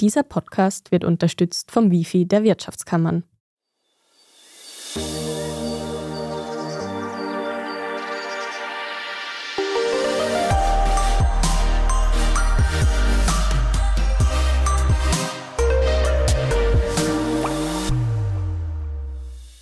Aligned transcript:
Dieser 0.00 0.22
Podcast 0.22 0.92
wird 0.92 1.04
unterstützt 1.04 1.70
vom 1.70 1.90
Wifi 1.90 2.24
der 2.24 2.42
Wirtschaftskammern. 2.42 3.22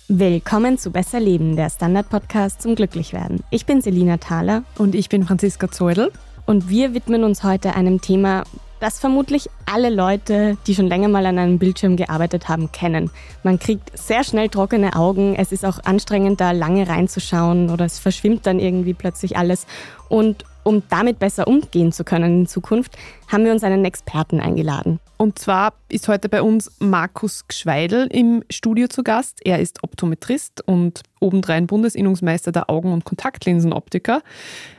Willkommen 0.07 0.77
zu 0.77 0.91
Besser 0.91 1.19
Leben, 1.19 1.57
der 1.57 1.69
Standard-Podcast 1.69 2.61
zum 2.61 2.75
Glücklichwerden. 2.75 3.43
Ich 3.51 3.65
bin 3.65 3.81
Selina 3.81 4.15
Thaler. 4.15 4.63
Und 4.77 4.95
ich 4.95 5.09
bin 5.09 5.25
Franziska 5.25 5.69
Zeudel. 5.69 6.13
Und 6.45 6.69
wir 6.69 6.93
widmen 6.93 7.25
uns 7.25 7.43
heute 7.43 7.75
einem 7.75 7.99
Thema, 7.99 8.45
das 8.79 8.99
vermutlich 8.99 9.49
alle 9.65 9.89
Leute, 9.89 10.57
die 10.67 10.75
schon 10.75 10.87
länger 10.87 11.07
mal 11.07 11.25
an 11.25 11.37
einem 11.37 11.59
Bildschirm 11.59 11.97
gearbeitet 11.97 12.47
haben, 12.47 12.71
kennen. 12.71 13.11
Man 13.43 13.59
kriegt 13.59 13.97
sehr 13.97 14.23
schnell 14.23 14.49
trockene 14.49 14.95
Augen. 14.95 15.35
Es 15.35 15.51
ist 15.51 15.65
auch 15.65 15.83
anstrengend, 15.83 16.39
da 16.41 16.51
lange 16.51 16.87
reinzuschauen 16.87 17.69
oder 17.69 17.85
es 17.85 17.99
verschwimmt 17.99 18.45
dann 18.45 18.59
irgendwie 18.59 18.93
plötzlich 18.93 19.37
alles. 19.37 19.67
Und 20.07 20.45
um 20.63 20.83
damit 20.89 21.19
besser 21.19 21.47
umgehen 21.47 21.91
zu 21.91 22.03
können 22.03 22.41
in 22.41 22.47
Zukunft, 22.47 22.97
haben 23.27 23.45
wir 23.45 23.51
uns 23.51 23.63
einen 23.63 23.85
Experten 23.85 24.39
eingeladen. 24.39 24.99
Und 25.17 25.39
zwar 25.39 25.73
ist 25.89 26.07
heute 26.07 26.29
bei 26.29 26.41
uns 26.41 26.71
Markus 26.79 27.47
Gschweidel 27.47 28.07
im 28.07 28.43
Studio 28.49 28.87
zu 28.87 29.03
Gast. 29.03 29.39
Er 29.43 29.59
ist 29.59 29.83
Optometrist 29.83 30.61
und 30.65 31.01
obendrein 31.19 31.67
Bundesinnungsmeister 31.67 32.51
der 32.51 32.69
Augen- 32.69 32.93
und 32.93 33.03
Kontaktlinsenoptiker. 33.03 34.21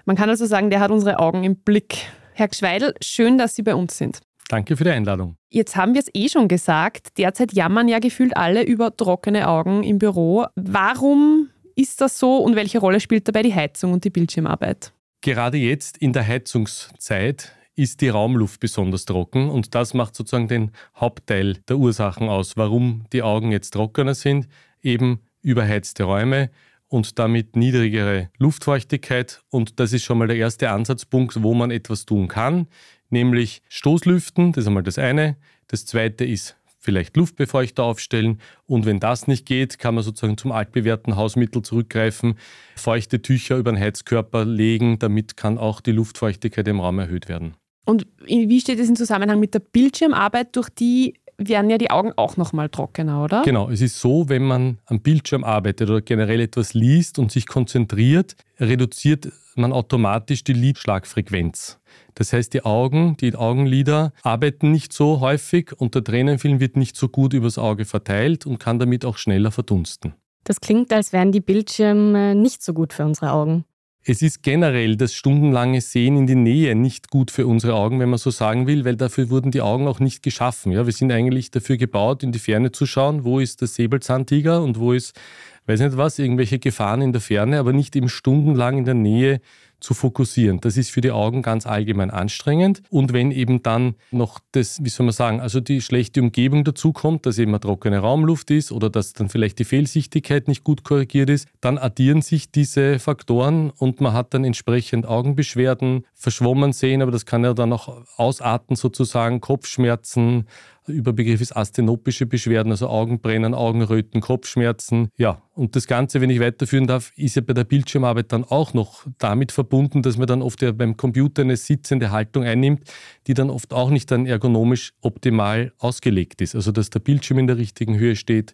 Man 0.04 0.16
kann 0.16 0.30
also 0.30 0.46
sagen, 0.46 0.70
der 0.70 0.80
hat 0.80 0.90
unsere 0.90 1.18
Augen 1.18 1.44
im 1.44 1.56
Blick. 1.56 2.06
Herr 2.40 2.48
Gschweidel, 2.48 2.94
schön, 3.02 3.36
dass 3.36 3.54
Sie 3.54 3.62
bei 3.62 3.74
uns 3.74 3.98
sind. 3.98 4.20
Danke 4.48 4.74
für 4.74 4.84
die 4.84 4.88
Einladung. 4.88 5.36
Jetzt 5.50 5.76
haben 5.76 5.92
wir 5.92 6.00
es 6.00 6.08
eh 6.14 6.30
schon 6.30 6.48
gesagt. 6.48 7.18
Derzeit 7.18 7.52
jammern 7.52 7.86
ja 7.86 7.98
gefühlt 7.98 8.34
alle 8.34 8.62
über 8.62 8.96
trockene 8.96 9.46
Augen 9.46 9.82
im 9.82 9.98
Büro. 9.98 10.46
Warum 10.54 11.50
ist 11.76 12.00
das 12.00 12.18
so 12.18 12.38
und 12.38 12.56
welche 12.56 12.78
Rolle 12.78 13.00
spielt 13.00 13.28
dabei 13.28 13.42
die 13.42 13.54
Heizung 13.54 13.92
und 13.92 14.04
die 14.04 14.10
Bildschirmarbeit? 14.10 14.94
Gerade 15.20 15.58
jetzt 15.58 15.98
in 15.98 16.14
der 16.14 16.26
Heizungszeit 16.26 17.54
ist 17.74 18.00
die 18.00 18.08
Raumluft 18.08 18.58
besonders 18.58 19.04
trocken 19.04 19.50
und 19.50 19.74
das 19.74 19.92
macht 19.92 20.16
sozusagen 20.16 20.48
den 20.48 20.70
Hauptteil 20.96 21.58
der 21.68 21.76
Ursachen 21.76 22.30
aus, 22.30 22.56
warum 22.56 23.04
die 23.12 23.22
Augen 23.22 23.52
jetzt 23.52 23.72
trockener 23.72 24.14
sind. 24.14 24.48
Eben 24.80 25.20
überheizte 25.42 26.04
Räume, 26.04 26.48
und 26.90 27.18
damit 27.18 27.56
niedrigere 27.56 28.28
Luftfeuchtigkeit. 28.36 29.42
Und 29.48 29.80
das 29.80 29.94
ist 29.94 30.04
schon 30.04 30.18
mal 30.18 30.28
der 30.28 30.36
erste 30.36 30.70
Ansatzpunkt, 30.70 31.42
wo 31.42 31.54
man 31.54 31.70
etwas 31.70 32.04
tun 32.04 32.28
kann, 32.28 32.66
nämlich 33.08 33.62
Stoßlüften, 33.68 34.52
das 34.52 34.64
ist 34.64 34.68
einmal 34.68 34.82
das 34.82 34.98
eine. 34.98 35.36
Das 35.68 35.86
zweite 35.86 36.24
ist 36.24 36.56
vielleicht 36.80 37.16
Luftbefeuchter 37.16 37.84
aufstellen. 37.84 38.40
Und 38.66 38.86
wenn 38.86 39.00
das 39.00 39.28
nicht 39.28 39.46
geht, 39.46 39.78
kann 39.78 39.94
man 39.94 40.02
sozusagen 40.02 40.36
zum 40.36 40.50
altbewährten 40.50 41.14
Hausmittel 41.14 41.62
zurückgreifen, 41.62 42.34
feuchte 42.74 43.22
Tücher 43.22 43.56
über 43.56 43.70
den 43.70 43.80
Heizkörper 43.80 44.44
legen, 44.44 44.98
damit 44.98 45.36
kann 45.36 45.58
auch 45.58 45.80
die 45.80 45.92
Luftfeuchtigkeit 45.92 46.66
im 46.68 46.80
Raum 46.80 46.98
erhöht 46.98 47.28
werden. 47.28 47.54
Und 47.84 48.06
wie 48.24 48.60
steht 48.60 48.78
es 48.78 48.88
im 48.88 48.96
Zusammenhang 48.96 49.40
mit 49.40 49.54
der 49.54 49.60
Bildschirmarbeit, 49.60 50.56
durch 50.56 50.70
die 50.70 51.14
werden 51.48 51.70
ja 51.70 51.78
die 51.78 51.90
Augen 51.90 52.12
auch 52.16 52.36
nochmal 52.36 52.68
trockener, 52.68 53.24
oder? 53.24 53.42
Genau, 53.42 53.70
es 53.70 53.80
ist 53.80 53.98
so, 53.98 54.28
wenn 54.28 54.44
man 54.44 54.78
am 54.86 55.00
Bildschirm 55.00 55.42
arbeitet 55.42 55.88
oder 55.88 56.02
generell 56.02 56.40
etwas 56.40 56.74
liest 56.74 57.18
und 57.18 57.32
sich 57.32 57.46
konzentriert, 57.46 58.36
reduziert 58.58 59.28
man 59.56 59.72
automatisch 59.72 60.44
die 60.44 60.52
Lidschlagfrequenz. 60.52 61.78
Das 62.14 62.32
heißt, 62.32 62.52
die 62.54 62.64
Augen, 62.64 63.16
die 63.20 63.34
Augenlider 63.34 64.12
arbeiten 64.22 64.70
nicht 64.70 64.92
so 64.92 65.20
häufig 65.20 65.72
und 65.76 65.94
der 65.94 66.04
Tränenfilm 66.04 66.60
wird 66.60 66.76
nicht 66.76 66.96
so 66.96 67.08
gut 67.08 67.32
übers 67.32 67.58
Auge 67.58 67.84
verteilt 67.84 68.46
und 68.46 68.58
kann 68.58 68.78
damit 68.78 69.04
auch 69.04 69.16
schneller 69.16 69.50
verdunsten. 69.50 70.14
Das 70.44 70.60
klingt, 70.60 70.92
als 70.92 71.12
wären 71.12 71.32
die 71.32 71.40
Bildschirme 71.40 72.34
nicht 72.34 72.62
so 72.62 72.72
gut 72.72 72.92
für 72.92 73.04
unsere 73.04 73.32
Augen. 73.32 73.64
Es 74.02 74.22
ist 74.22 74.42
generell 74.42 74.96
das 74.96 75.12
stundenlange 75.12 75.82
Sehen 75.82 76.16
in 76.16 76.26
die 76.26 76.34
Nähe 76.34 76.74
nicht 76.74 77.10
gut 77.10 77.30
für 77.30 77.46
unsere 77.46 77.74
Augen, 77.74 78.00
wenn 78.00 78.08
man 78.08 78.18
so 78.18 78.30
sagen 78.30 78.66
will, 78.66 78.86
weil 78.86 78.96
dafür 78.96 79.28
wurden 79.28 79.50
die 79.50 79.60
Augen 79.60 79.86
auch 79.86 80.00
nicht 80.00 80.22
geschaffen. 80.22 80.72
Ja, 80.72 80.86
wir 80.86 80.92
sind 80.94 81.12
eigentlich 81.12 81.50
dafür 81.50 81.76
gebaut, 81.76 82.22
in 82.22 82.32
die 82.32 82.38
Ferne 82.38 82.72
zu 82.72 82.86
schauen, 82.86 83.24
wo 83.24 83.40
ist 83.40 83.60
der 83.60 83.68
Säbelzahntiger 83.68 84.62
und 84.62 84.78
wo 84.78 84.94
ist, 84.94 85.20
weiß 85.66 85.80
nicht 85.80 85.98
was, 85.98 86.18
irgendwelche 86.18 86.58
Gefahren 86.58 87.02
in 87.02 87.12
der 87.12 87.20
Ferne, 87.20 87.58
aber 87.58 87.74
nicht 87.74 87.94
eben 87.94 88.08
stundenlang 88.08 88.78
in 88.78 88.84
der 88.86 88.94
Nähe 88.94 89.40
zu 89.80 89.94
fokussieren. 89.94 90.60
Das 90.60 90.76
ist 90.76 90.90
für 90.90 91.00
die 91.00 91.10
Augen 91.10 91.42
ganz 91.42 91.66
allgemein 91.66 92.10
anstrengend. 92.10 92.82
Und 92.90 93.12
wenn 93.12 93.30
eben 93.30 93.62
dann 93.62 93.94
noch 94.10 94.38
das, 94.52 94.84
wie 94.84 94.88
soll 94.88 95.06
man 95.06 95.12
sagen, 95.12 95.40
also 95.40 95.60
die 95.60 95.80
schlechte 95.80 96.20
Umgebung 96.20 96.64
dazu 96.64 96.92
kommt, 96.92 97.26
dass 97.26 97.38
eben 97.38 97.52
eine 97.52 97.60
trockene 97.60 97.98
Raumluft 97.98 98.50
ist 98.50 98.72
oder 98.72 98.90
dass 98.90 99.12
dann 99.12 99.28
vielleicht 99.28 99.58
die 99.58 99.64
Fehlsichtigkeit 99.64 100.48
nicht 100.48 100.64
gut 100.64 100.84
korrigiert 100.84 101.30
ist, 101.30 101.48
dann 101.60 101.78
addieren 101.78 102.22
sich 102.22 102.50
diese 102.50 102.98
Faktoren 102.98 103.70
und 103.70 104.00
man 104.00 104.12
hat 104.12 104.34
dann 104.34 104.44
entsprechend 104.44 105.06
Augenbeschwerden, 105.06 106.04
verschwommen 106.20 106.74
sehen, 106.74 107.00
aber 107.00 107.10
das 107.10 107.24
kann 107.24 107.44
ja 107.44 107.54
dann 107.54 107.72
auch 107.72 108.04
ausarten 108.16 108.76
sozusagen, 108.76 109.40
Kopfschmerzen, 109.40 110.44
Überbegriff 110.86 111.40
ist 111.40 111.56
asthenopische 111.56 112.26
Beschwerden, 112.26 112.72
also 112.72 112.88
Augenbrennen, 112.88 113.54
Augenröten, 113.54 114.20
Kopfschmerzen. 114.20 115.08
Ja, 115.16 115.40
und 115.54 115.76
das 115.76 115.86
Ganze, 115.86 116.20
wenn 116.20 116.28
ich 116.28 116.40
weiterführen 116.40 116.86
darf, 116.86 117.12
ist 117.16 117.36
ja 117.36 117.42
bei 117.42 117.54
der 117.54 117.64
Bildschirmarbeit 117.64 118.32
dann 118.32 118.44
auch 118.44 118.74
noch 118.74 119.06
damit 119.18 119.50
verbunden, 119.50 120.02
dass 120.02 120.18
man 120.18 120.26
dann 120.26 120.42
oft 120.42 120.60
ja 120.60 120.72
beim 120.72 120.96
Computer 120.98 121.40
eine 121.40 121.56
sitzende 121.56 122.10
Haltung 122.10 122.44
einnimmt, 122.44 122.82
die 123.26 123.34
dann 123.34 123.48
oft 123.48 123.72
auch 123.72 123.88
nicht 123.88 124.10
dann 124.10 124.26
ergonomisch 124.26 124.92
optimal 125.00 125.72
ausgelegt 125.78 126.42
ist. 126.42 126.54
Also 126.54 126.70
dass 126.70 126.90
der 126.90 127.00
Bildschirm 127.00 127.38
in 127.38 127.46
der 127.46 127.56
richtigen 127.56 127.98
Höhe 127.98 128.16
steht, 128.16 128.52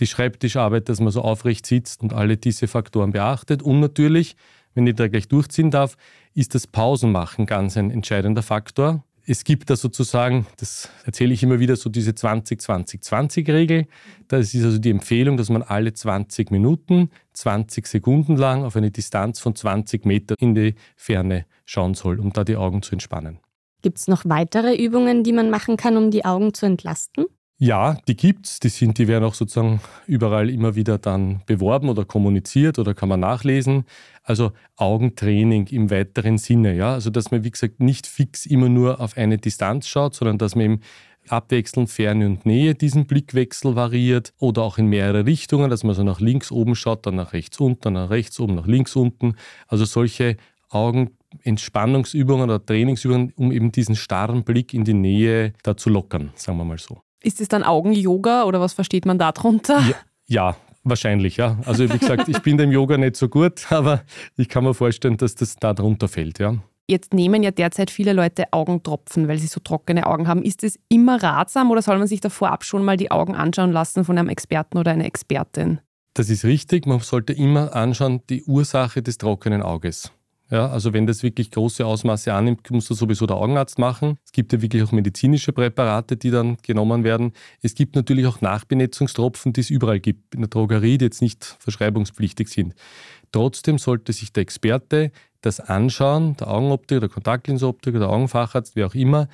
die 0.00 0.06
Schreibtischarbeit, 0.06 0.88
dass 0.90 1.00
man 1.00 1.12
so 1.12 1.22
aufrecht 1.22 1.64
sitzt 1.64 2.02
und 2.02 2.12
alle 2.12 2.36
diese 2.36 2.66
Faktoren 2.68 3.12
beachtet. 3.12 3.62
Und 3.62 3.80
natürlich, 3.80 4.36
wenn 4.74 4.86
ich 4.86 4.96
da 4.96 5.08
gleich 5.08 5.28
durchziehen 5.28 5.70
darf, 5.70 5.96
ist 6.34 6.54
das 6.54 6.66
Pausenmachen 6.66 7.46
ganz 7.46 7.76
ein 7.76 7.90
entscheidender 7.90 8.42
Faktor. 8.42 9.04
Es 9.26 9.44
gibt 9.44 9.70
da 9.70 9.76
sozusagen, 9.76 10.46
das 10.56 10.88
erzähle 11.04 11.34
ich 11.34 11.42
immer 11.42 11.60
wieder, 11.60 11.76
so 11.76 11.90
diese 11.90 12.12
20-20-20-Regel. 12.12 13.86
Das 14.28 14.54
ist 14.54 14.64
also 14.64 14.78
die 14.78 14.90
Empfehlung, 14.90 15.36
dass 15.36 15.50
man 15.50 15.62
alle 15.62 15.92
20 15.92 16.50
Minuten, 16.50 17.10
20 17.34 17.86
Sekunden 17.86 18.36
lang 18.36 18.64
auf 18.64 18.76
eine 18.76 18.90
Distanz 18.90 19.38
von 19.38 19.54
20 19.54 20.04
Meter 20.04 20.34
in 20.38 20.54
die 20.54 20.74
Ferne 20.96 21.46
schauen 21.64 21.94
soll, 21.94 22.18
um 22.18 22.32
da 22.32 22.44
die 22.44 22.56
Augen 22.56 22.82
zu 22.82 22.92
entspannen. 22.92 23.38
Gibt 23.82 23.98
es 23.98 24.08
noch 24.08 24.24
weitere 24.24 24.74
Übungen, 24.74 25.22
die 25.22 25.32
man 25.32 25.50
machen 25.50 25.76
kann, 25.76 25.96
um 25.96 26.10
die 26.10 26.24
Augen 26.24 26.52
zu 26.52 26.66
entlasten? 26.66 27.26
Ja, 27.62 27.98
die 28.08 28.16
gibt's. 28.16 28.58
Die 28.58 28.70
sind, 28.70 28.96
die 28.96 29.06
werden 29.06 29.24
auch 29.24 29.34
sozusagen 29.34 29.82
überall 30.06 30.48
immer 30.48 30.76
wieder 30.76 30.96
dann 30.96 31.42
beworben 31.44 31.90
oder 31.90 32.06
kommuniziert 32.06 32.78
oder 32.78 32.94
kann 32.94 33.10
man 33.10 33.20
nachlesen. 33.20 33.84
Also 34.22 34.52
Augentraining 34.76 35.66
im 35.66 35.90
weiteren 35.90 36.38
Sinne, 36.38 36.74
ja. 36.74 36.94
Also 36.94 37.10
dass 37.10 37.30
man, 37.30 37.44
wie 37.44 37.50
gesagt, 37.50 37.80
nicht 37.80 38.06
fix 38.06 38.46
immer 38.46 38.70
nur 38.70 38.98
auf 38.98 39.18
eine 39.18 39.36
Distanz 39.36 39.88
schaut, 39.88 40.14
sondern 40.14 40.38
dass 40.38 40.54
man 40.54 40.64
eben 40.64 40.80
abwechselnd 41.28 41.90
Ferne 41.90 42.24
und 42.24 42.46
Nähe 42.46 42.74
diesen 42.74 43.06
Blickwechsel 43.06 43.76
variiert 43.76 44.32
oder 44.38 44.62
auch 44.62 44.78
in 44.78 44.86
mehrere 44.86 45.26
Richtungen, 45.26 45.68
dass 45.68 45.84
man 45.84 45.94
so 45.94 46.02
nach 46.02 46.18
links 46.18 46.50
oben 46.50 46.74
schaut, 46.74 47.04
dann 47.04 47.16
nach 47.16 47.34
rechts 47.34 47.60
unten, 47.60 47.82
dann 47.82 47.92
nach 47.92 48.08
rechts 48.08 48.40
oben, 48.40 48.54
nach 48.54 48.66
links 48.66 48.96
unten. 48.96 49.34
Also 49.68 49.84
solche 49.84 50.38
Augenentspannungsübungen 51.34 52.44
oder 52.44 52.64
Trainingsübungen, 52.64 53.32
um 53.36 53.52
eben 53.52 53.72
diesen 53.72 53.96
starren 53.96 54.44
Blick 54.44 54.74
in 54.74 54.84
die 54.84 54.94
Nähe 54.94 55.52
da 55.62 55.76
zu 55.76 55.90
lockern, 55.90 56.30
sagen 56.34 56.58
wir 56.58 56.64
mal 56.64 56.78
so. 56.78 57.00
Ist 57.22 57.40
es 57.40 57.48
dann 57.48 57.62
Augen-Yoga 57.62 58.44
oder 58.44 58.60
was 58.60 58.72
versteht 58.72 59.06
man 59.06 59.18
darunter? 59.18 59.80
Ja, 59.80 59.94
ja, 60.26 60.56
wahrscheinlich, 60.84 61.36
ja. 61.36 61.58
Also 61.66 61.88
wie 61.88 61.98
gesagt, 61.98 62.28
ich 62.28 62.38
bin 62.40 62.56
dem 62.56 62.72
Yoga 62.72 62.96
nicht 62.96 63.16
so 63.16 63.28
gut, 63.28 63.66
aber 63.70 64.02
ich 64.36 64.48
kann 64.48 64.64
mir 64.64 64.74
vorstellen, 64.74 65.16
dass 65.16 65.34
das 65.34 65.56
da 65.56 65.74
drunter 65.74 66.08
fällt, 66.08 66.38
ja. 66.38 66.56
Jetzt 66.88 67.14
nehmen 67.14 67.44
ja 67.44 67.52
derzeit 67.52 67.88
viele 67.88 68.12
Leute 68.12 68.52
Augentropfen, 68.52 69.28
weil 69.28 69.38
sie 69.38 69.46
so 69.46 69.60
trockene 69.60 70.06
Augen 70.08 70.26
haben. 70.26 70.42
Ist 70.42 70.64
es 70.64 70.76
immer 70.88 71.22
ratsam 71.22 71.70
oder 71.70 71.82
soll 71.82 71.98
man 71.98 72.08
sich 72.08 72.20
da 72.20 72.30
vorab 72.30 72.64
schon 72.64 72.84
mal 72.84 72.96
die 72.96 73.12
Augen 73.12 73.36
anschauen 73.36 73.70
lassen 73.70 74.04
von 74.04 74.18
einem 74.18 74.28
Experten 74.28 74.76
oder 74.76 74.90
einer 74.90 75.04
Expertin? 75.04 75.78
Das 76.14 76.30
ist 76.30 76.44
richtig. 76.44 76.86
Man 76.86 76.98
sollte 76.98 77.32
immer 77.32 77.76
anschauen 77.76 78.22
die 78.28 78.42
Ursache 78.42 79.02
des 79.02 79.18
trockenen 79.18 79.62
Auges. 79.62 80.10
Ja, 80.50 80.68
also 80.68 80.92
wenn 80.92 81.06
das 81.06 81.22
wirklich 81.22 81.52
große 81.52 81.86
Ausmaße 81.86 82.34
annimmt, 82.34 82.68
muss 82.72 82.88
das 82.88 82.98
sowieso 82.98 83.24
der 83.26 83.36
Augenarzt 83.36 83.78
machen. 83.78 84.18
Es 84.24 84.32
gibt 84.32 84.52
ja 84.52 84.60
wirklich 84.60 84.82
auch 84.82 84.90
medizinische 84.90 85.52
Präparate, 85.52 86.16
die 86.16 86.32
dann 86.32 86.56
genommen 86.62 87.04
werden. 87.04 87.32
Es 87.62 87.76
gibt 87.76 87.94
natürlich 87.94 88.26
auch 88.26 88.40
Nachbenetzungstropfen, 88.40 89.52
die 89.52 89.60
es 89.60 89.70
überall 89.70 90.00
gibt, 90.00 90.34
in 90.34 90.40
der 90.40 90.48
Drogerie, 90.48 90.98
die 90.98 91.04
jetzt 91.04 91.22
nicht 91.22 91.56
verschreibungspflichtig 91.60 92.48
sind. 92.48 92.74
Trotzdem 93.30 93.78
sollte 93.78 94.12
sich 94.12 94.32
der 94.32 94.42
Experte 94.42 95.12
das 95.40 95.60
anschauen, 95.60 96.36
der 96.36 96.48
Augenoptiker, 96.48 97.00
der 97.00 97.08
Kontaktlinsenoptiker, 97.08 98.00
der 98.00 98.10
Augenfacharzt, 98.10 98.74
wer 98.74 98.86
auch 98.86 98.94
immer, 98.94 99.28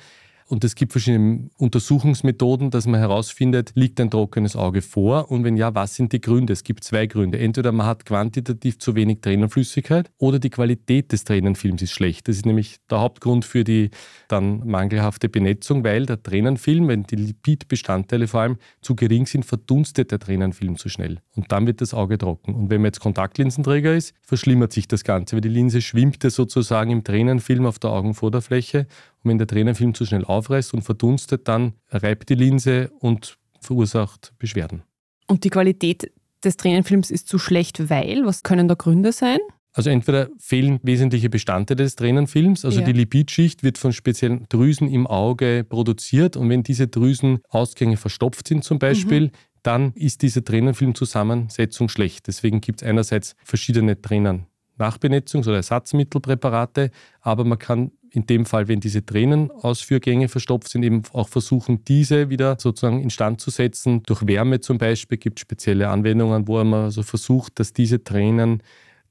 Und 0.47 0.63
es 0.63 0.75
gibt 0.75 0.93
verschiedene 0.93 1.49
Untersuchungsmethoden, 1.57 2.71
dass 2.71 2.87
man 2.87 3.01
herausfindet, 3.01 3.71
liegt 3.75 3.99
ein 3.99 4.09
trockenes 4.09 4.55
Auge 4.55 4.81
vor 4.81 5.29
und 5.29 5.43
wenn 5.43 5.57
ja, 5.57 5.75
was 5.75 5.95
sind 5.95 6.13
die 6.13 6.21
Gründe? 6.21 6.53
Es 6.53 6.63
gibt 6.63 6.85
zwei 6.85 7.05
Gründe. 7.05 7.37
Entweder 7.37 7.73
man 7.73 7.85
hat 7.85 8.05
quantitativ 8.05 8.79
zu 8.79 8.95
wenig 8.95 9.19
Tränenflüssigkeit 9.19 10.09
oder 10.17 10.39
die 10.39 10.49
Qualität 10.49 11.11
des 11.11 11.25
Tränenfilms 11.25 11.81
ist 11.81 11.91
schlecht. 11.91 12.29
Das 12.29 12.37
ist 12.37 12.45
nämlich 12.45 12.77
der 12.89 13.01
Hauptgrund 13.01 13.43
für 13.43 13.65
die 13.65 13.89
dann 14.29 14.65
mangelhafte 14.65 15.27
Benetzung, 15.27 15.83
weil 15.83 16.05
der 16.05 16.23
Tränenfilm, 16.23 16.87
wenn 16.87 17.03
die 17.03 17.17
Lipidbestandteile 17.17 18.27
vor 18.27 18.41
allem 18.41 18.57
zu 18.81 18.95
gering 18.95 19.25
sind, 19.25 19.43
verdunstet 19.43 20.11
der 20.11 20.19
Tränenfilm 20.19 20.77
zu 20.77 20.87
schnell. 20.87 21.19
Und 21.35 21.51
dann 21.51 21.67
wird 21.67 21.81
das 21.81 21.93
Auge 21.93 22.17
trocken. 22.17 22.55
Und 22.55 22.69
wenn 22.69 22.81
man 22.81 22.87
jetzt 22.87 23.01
Kontaktlinsenträger 23.01 23.93
ist, 23.93 24.13
verschlimmert 24.21 24.71
sich 24.71 24.87
das 24.87 25.03
Ganze, 25.03 25.35
weil 25.35 25.41
die 25.41 25.49
Linse 25.49 25.81
schwimmt 25.81 26.23
ja 26.23 26.29
sozusagen 26.29 26.91
im 26.91 27.03
Tränenfilm 27.03 27.65
auf 27.65 27.79
der 27.79 27.91
Augenvorderfläche. 27.91 28.87
Und 29.23 29.31
wenn 29.31 29.37
der 29.37 29.47
Tränenfilm 29.47 29.93
zu 29.93 30.05
schnell 30.05 30.25
aufreißt 30.25 30.73
und 30.73 30.81
verdunstet, 30.81 31.47
dann 31.47 31.73
reibt 31.89 32.29
die 32.29 32.35
Linse 32.35 32.91
und 32.99 33.37
verursacht 33.61 34.33
Beschwerden. 34.39 34.83
Und 35.27 35.43
die 35.43 35.49
Qualität 35.49 36.11
des 36.43 36.57
Tränenfilms 36.57 37.11
ist 37.11 37.27
zu 37.27 37.39
schlecht, 37.39 37.89
weil? 37.89 38.25
Was 38.25 38.43
können 38.43 38.67
da 38.67 38.75
Gründe 38.75 39.11
sein? 39.11 39.39
Also 39.73 39.91
entweder 39.91 40.29
fehlen 40.39 40.79
wesentliche 40.81 41.29
Bestandteile 41.29 41.83
des 41.83 41.95
Tränenfilms, 41.95 42.65
also 42.65 42.79
ja. 42.79 42.85
die 42.85 42.93
Lipidschicht 42.93 43.61
wird 43.61 43.77
von 43.77 43.93
speziellen 43.93 44.47
Drüsen 44.49 44.87
im 44.87 45.05
Auge 45.05 45.63
produziert 45.63 46.35
und 46.35 46.49
wenn 46.49 46.63
diese 46.63 46.87
Drüsenausgänge 46.87 47.97
verstopft 47.97 48.47
sind 48.47 48.63
zum 48.63 48.79
Beispiel, 48.79 49.25
mhm. 49.27 49.31
dann 49.61 49.93
ist 49.93 50.23
diese 50.23 50.43
Tränenfilmzusammensetzung 50.43 51.89
schlecht. 51.89 52.25
Deswegen 52.25 52.59
gibt 52.59 52.81
es 52.81 52.87
einerseits 52.87 53.35
verschiedene 53.43 54.01
Tränen. 54.01 54.47
Nachbenetzungs- 54.79 55.47
oder 55.47 55.57
Ersatzmittelpräparate, 55.57 56.89
aber 57.21 57.43
man 57.43 57.59
kann 57.59 57.91
in 58.11 58.25
dem 58.25 58.45
Fall, 58.45 58.67
wenn 58.67 58.79
diese 58.79 59.05
Tränenausführgänge 59.05 60.27
verstopft 60.27 60.69
sind, 60.69 60.83
eben 60.83 61.03
auch 61.13 61.27
versuchen, 61.27 61.83
diese 61.85 62.29
wieder 62.29 62.57
sozusagen 62.59 63.01
instand 63.01 63.41
zu 63.41 63.49
setzen. 63.49 64.03
Durch 64.03 64.25
Wärme 64.27 64.59
zum 64.59 64.77
Beispiel 64.77 65.17
gibt 65.17 65.39
es 65.39 65.41
spezielle 65.41 65.89
Anwendungen, 65.89 66.47
wo 66.47 66.63
man 66.63 66.85
also 66.85 67.03
versucht, 67.03 67.59
dass 67.59 67.73
diese 67.73 68.03
Tränen, 68.03 68.63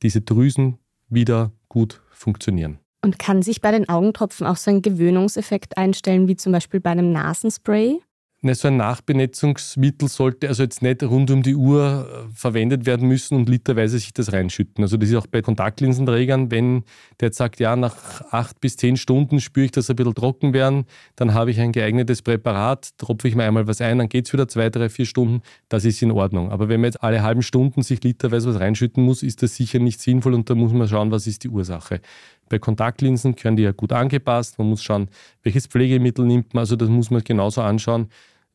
diese 0.03 0.21
Drüsen 0.21 0.79
wieder 1.09 1.53
gut 1.69 2.01
funktionieren. 2.11 2.79
Und 3.05 3.19
kann 3.19 3.43
sich 3.43 3.61
bei 3.61 3.71
den 3.71 3.89
Augentropfen 3.89 4.47
auch 4.47 4.57
so 4.57 4.71
ein 4.71 4.83
Gewöhnungseffekt 4.83 5.77
einstellen, 5.77 6.27
wie 6.29 6.37
zum 6.37 6.53
Beispiel 6.53 6.81
bei 6.81 6.91
einem 6.91 7.13
Nasenspray? 7.13 8.01
Ne, 8.43 8.55
so 8.55 8.69
ein 8.69 8.77
Nachbenetzungsmittel 8.77 10.09
sollte 10.09 10.49
also 10.49 10.63
jetzt 10.63 10.83
nicht 10.83 11.03
rund 11.03 11.31
um 11.31 11.43
die 11.43 11.55
Uhr 11.55 12.27
äh, 12.29 12.35
verwendet 12.35 12.85
werden 12.85 13.09
müssen 13.09 13.35
und 13.35 13.49
literweise 13.49 13.99
sich 13.99 14.13
das 14.13 14.31
reinschütten. 14.31 14.85
Also 14.85 14.99
das 14.99 15.09
ist 15.09 15.17
auch 15.17 15.27
bei 15.27 15.41
Kontaktlinsenträgern, 15.41 16.51
wenn 16.51 16.85
der 17.19 17.29
jetzt 17.29 17.39
sagt, 17.39 17.61
ja, 17.61 17.77
nach 17.77 17.97
acht 18.31 18.61
bis 18.61 18.77
zehn 18.77 18.99
Stunden 18.99 19.41
spüre 19.41 19.65
ich, 19.65 19.73
dass 19.73 19.89
ein 19.89 19.97
bisschen 19.97 20.15
trocken 20.15 20.53
werden, 20.53 20.85
dann 21.17 21.33
habe 21.33 21.51
ich 21.51 21.59
ein 21.61 21.73
geeignetes 21.73 22.21
Präparat, 22.21 22.91
tropfe 22.99 23.27
ich 23.27 23.35
mir 23.35 23.45
einmal 23.45 23.67
was 23.69 23.81
ein, 23.81 23.97
dann 23.97 24.11
geht 24.11 24.27
es 24.27 24.35
wieder 24.35 24.47
zwei, 24.49 24.69
drei, 24.69 24.91
vier 24.91 25.07
Stunden, 25.07 25.41
das 25.71 25.87
ist 25.87 26.03
in 26.03 26.11
Ordnung. 26.11 26.53
Aber 26.53 26.69
wenn 26.69 26.83
man 26.83 26.89
jetzt 26.89 27.03
alle 27.03 27.23
halben 27.23 27.43
Stunden 27.43 27.81
sich 27.81 28.05
literweise 28.05 28.51
was 28.51 28.61
reinschütten 28.61 29.03
muss, 29.03 29.23
ist 29.23 29.43
das 29.43 29.57
sicher 29.57 29.79
nicht 29.79 29.99
sinnvoll 29.99 30.35
und 30.35 30.51
da 30.51 30.55
muss 30.55 30.75
man 30.75 30.87
schauen, 30.87 31.11
was 31.11 31.27
ist 31.27 31.43
die 31.45 31.49
Ursache. 31.49 32.01
Bei 32.49 32.59
Kontaktlinsen 32.59 33.37
können 33.37 33.57
die 33.57 33.65
ja 33.65 33.73
gut 33.73 33.93
angepasst. 33.93 34.59
Man 34.59 34.69
muss 34.69 34.83
schauen, 34.83 35.09
welches 35.43 35.67
Pflegemittel 35.67 36.25
nimmt 36.25 36.55
man. 36.55 36.63
Also 36.63 36.77
das 36.77 36.89
muss 36.89 37.11
man 37.11 37.23
genauso 37.23 37.63
anschauen, 37.63 38.09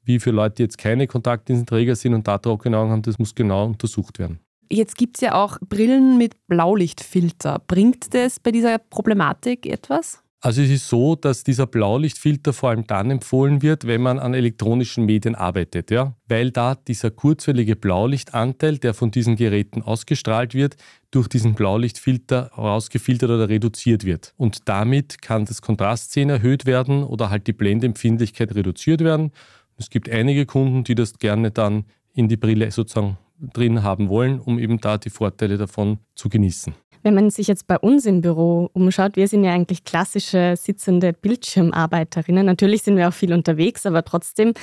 wie 0.03 0.19
für 0.19 0.31
Leute, 0.31 0.55
die 0.55 0.63
jetzt 0.63 0.77
keine 0.77 1.07
Kontaktlinsenträger 1.07 1.95
sind 1.95 2.13
und 2.13 2.27
da 2.27 2.37
trockene 2.37 2.77
Augen 2.77 2.91
haben. 2.91 3.01
Das 3.01 3.19
muss 3.19 3.35
genau 3.35 3.65
untersucht 3.65 4.19
werden. 4.19 4.39
Jetzt 4.71 4.97
gibt 4.97 5.17
es 5.17 5.21
ja 5.21 5.35
auch 5.35 5.57
Brillen 5.59 6.17
mit 6.17 6.47
Blaulichtfilter. 6.47 7.61
Bringt 7.67 8.13
das 8.13 8.39
bei 8.39 8.51
dieser 8.51 8.77
Problematik 8.77 9.65
etwas? 9.65 10.20
Also 10.43 10.63
es 10.63 10.71
ist 10.71 10.89
so, 10.89 11.15
dass 11.15 11.43
dieser 11.43 11.67
Blaulichtfilter 11.67 12.51
vor 12.51 12.71
allem 12.71 12.87
dann 12.87 13.11
empfohlen 13.11 13.61
wird, 13.61 13.85
wenn 13.85 14.01
man 14.01 14.17
an 14.17 14.33
elektronischen 14.33 15.05
Medien 15.05 15.35
arbeitet, 15.35 15.91
ja? 15.91 16.15
weil 16.27 16.49
da 16.49 16.73
dieser 16.73 17.11
kurzwellige 17.11 17.75
Blaulichtanteil, 17.75 18.79
der 18.79 18.95
von 18.95 19.11
diesen 19.11 19.35
Geräten 19.35 19.83
ausgestrahlt 19.83 20.55
wird, 20.55 20.77
durch 21.11 21.27
diesen 21.27 21.53
Blaulichtfilter 21.53 22.51
rausgefiltert 22.57 23.29
oder 23.29 23.49
reduziert 23.49 24.03
wird. 24.03 24.33
Und 24.35 24.67
damit 24.67 25.21
kann 25.21 25.45
das 25.45 25.61
Kontrastsehen 25.61 26.31
erhöht 26.31 26.65
werden 26.65 27.03
oder 27.03 27.29
halt 27.29 27.45
die 27.45 27.53
Blendempfindlichkeit 27.53 28.55
reduziert 28.55 29.01
werden. 29.01 29.31
Es 29.77 29.91
gibt 29.91 30.09
einige 30.09 30.47
Kunden, 30.47 30.83
die 30.83 30.95
das 30.95 31.19
gerne 31.19 31.51
dann 31.51 31.85
in 32.13 32.29
die 32.29 32.37
Brille 32.37 32.71
sozusagen 32.71 33.19
drin 33.53 33.83
haben 33.83 34.09
wollen, 34.09 34.39
um 34.39 34.57
eben 34.57 34.81
da 34.81 34.97
die 34.97 35.11
Vorteile 35.11 35.57
davon 35.57 35.99
zu 36.15 36.29
genießen. 36.29 36.73
Wenn 37.03 37.15
man 37.15 37.29
sich 37.29 37.47
jetzt 37.47 37.67
bei 37.67 37.77
uns 37.77 38.05
im 38.05 38.21
Büro 38.21 38.69
umschaut, 38.73 39.15
wir 39.15 39.27
sind 39.27 39.43
ja 39.43 39.51
eigentlich 39.51 39.83
klassische 39.83 40.55
sitzende 40.57 41.13
Bildschirmarbeiterinnen. 41.13 42.45
Natürlich 42.45 42.83
sind 42.83 42.97
wir 42.97 43.07
auch 43.07 43.13
viel 43.13 43.33
unterwegs, 43.33 43.85
aber 43.85 44.03
trotzdem, 44.03 44.53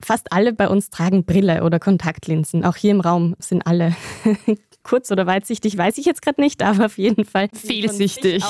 fast 0.00 0.32
alle 0.32 0.52
bei 0.52 0.68
uns 0.68 0.90
tragen 0.90 1.24
Brille 1.24 1.64
oder 1.64 1.78
Kontaktlinsen. 1.78 2.64
Auch 2.64 2.76
hier 2.76 2.90
im 2.90 3.00
Raum 3.00 3.34
sind 3.38 3.66
alle 3.66 3.96
kurz- 4.82 5.10
oder 5.10 5.26
weitsichtig, 5.26 5.76
weiß 5.76 5.98
ich 5.98 6.06
jetzt 6.06 6.22
gerade 6.22 6.40
nicht, 6.40 6.62
aber 6.62 6.86
auf 6.86 6.98
jeden 6.98 7.24
Fall 7.24 7.48
fehlsichtig. 7.52 8.44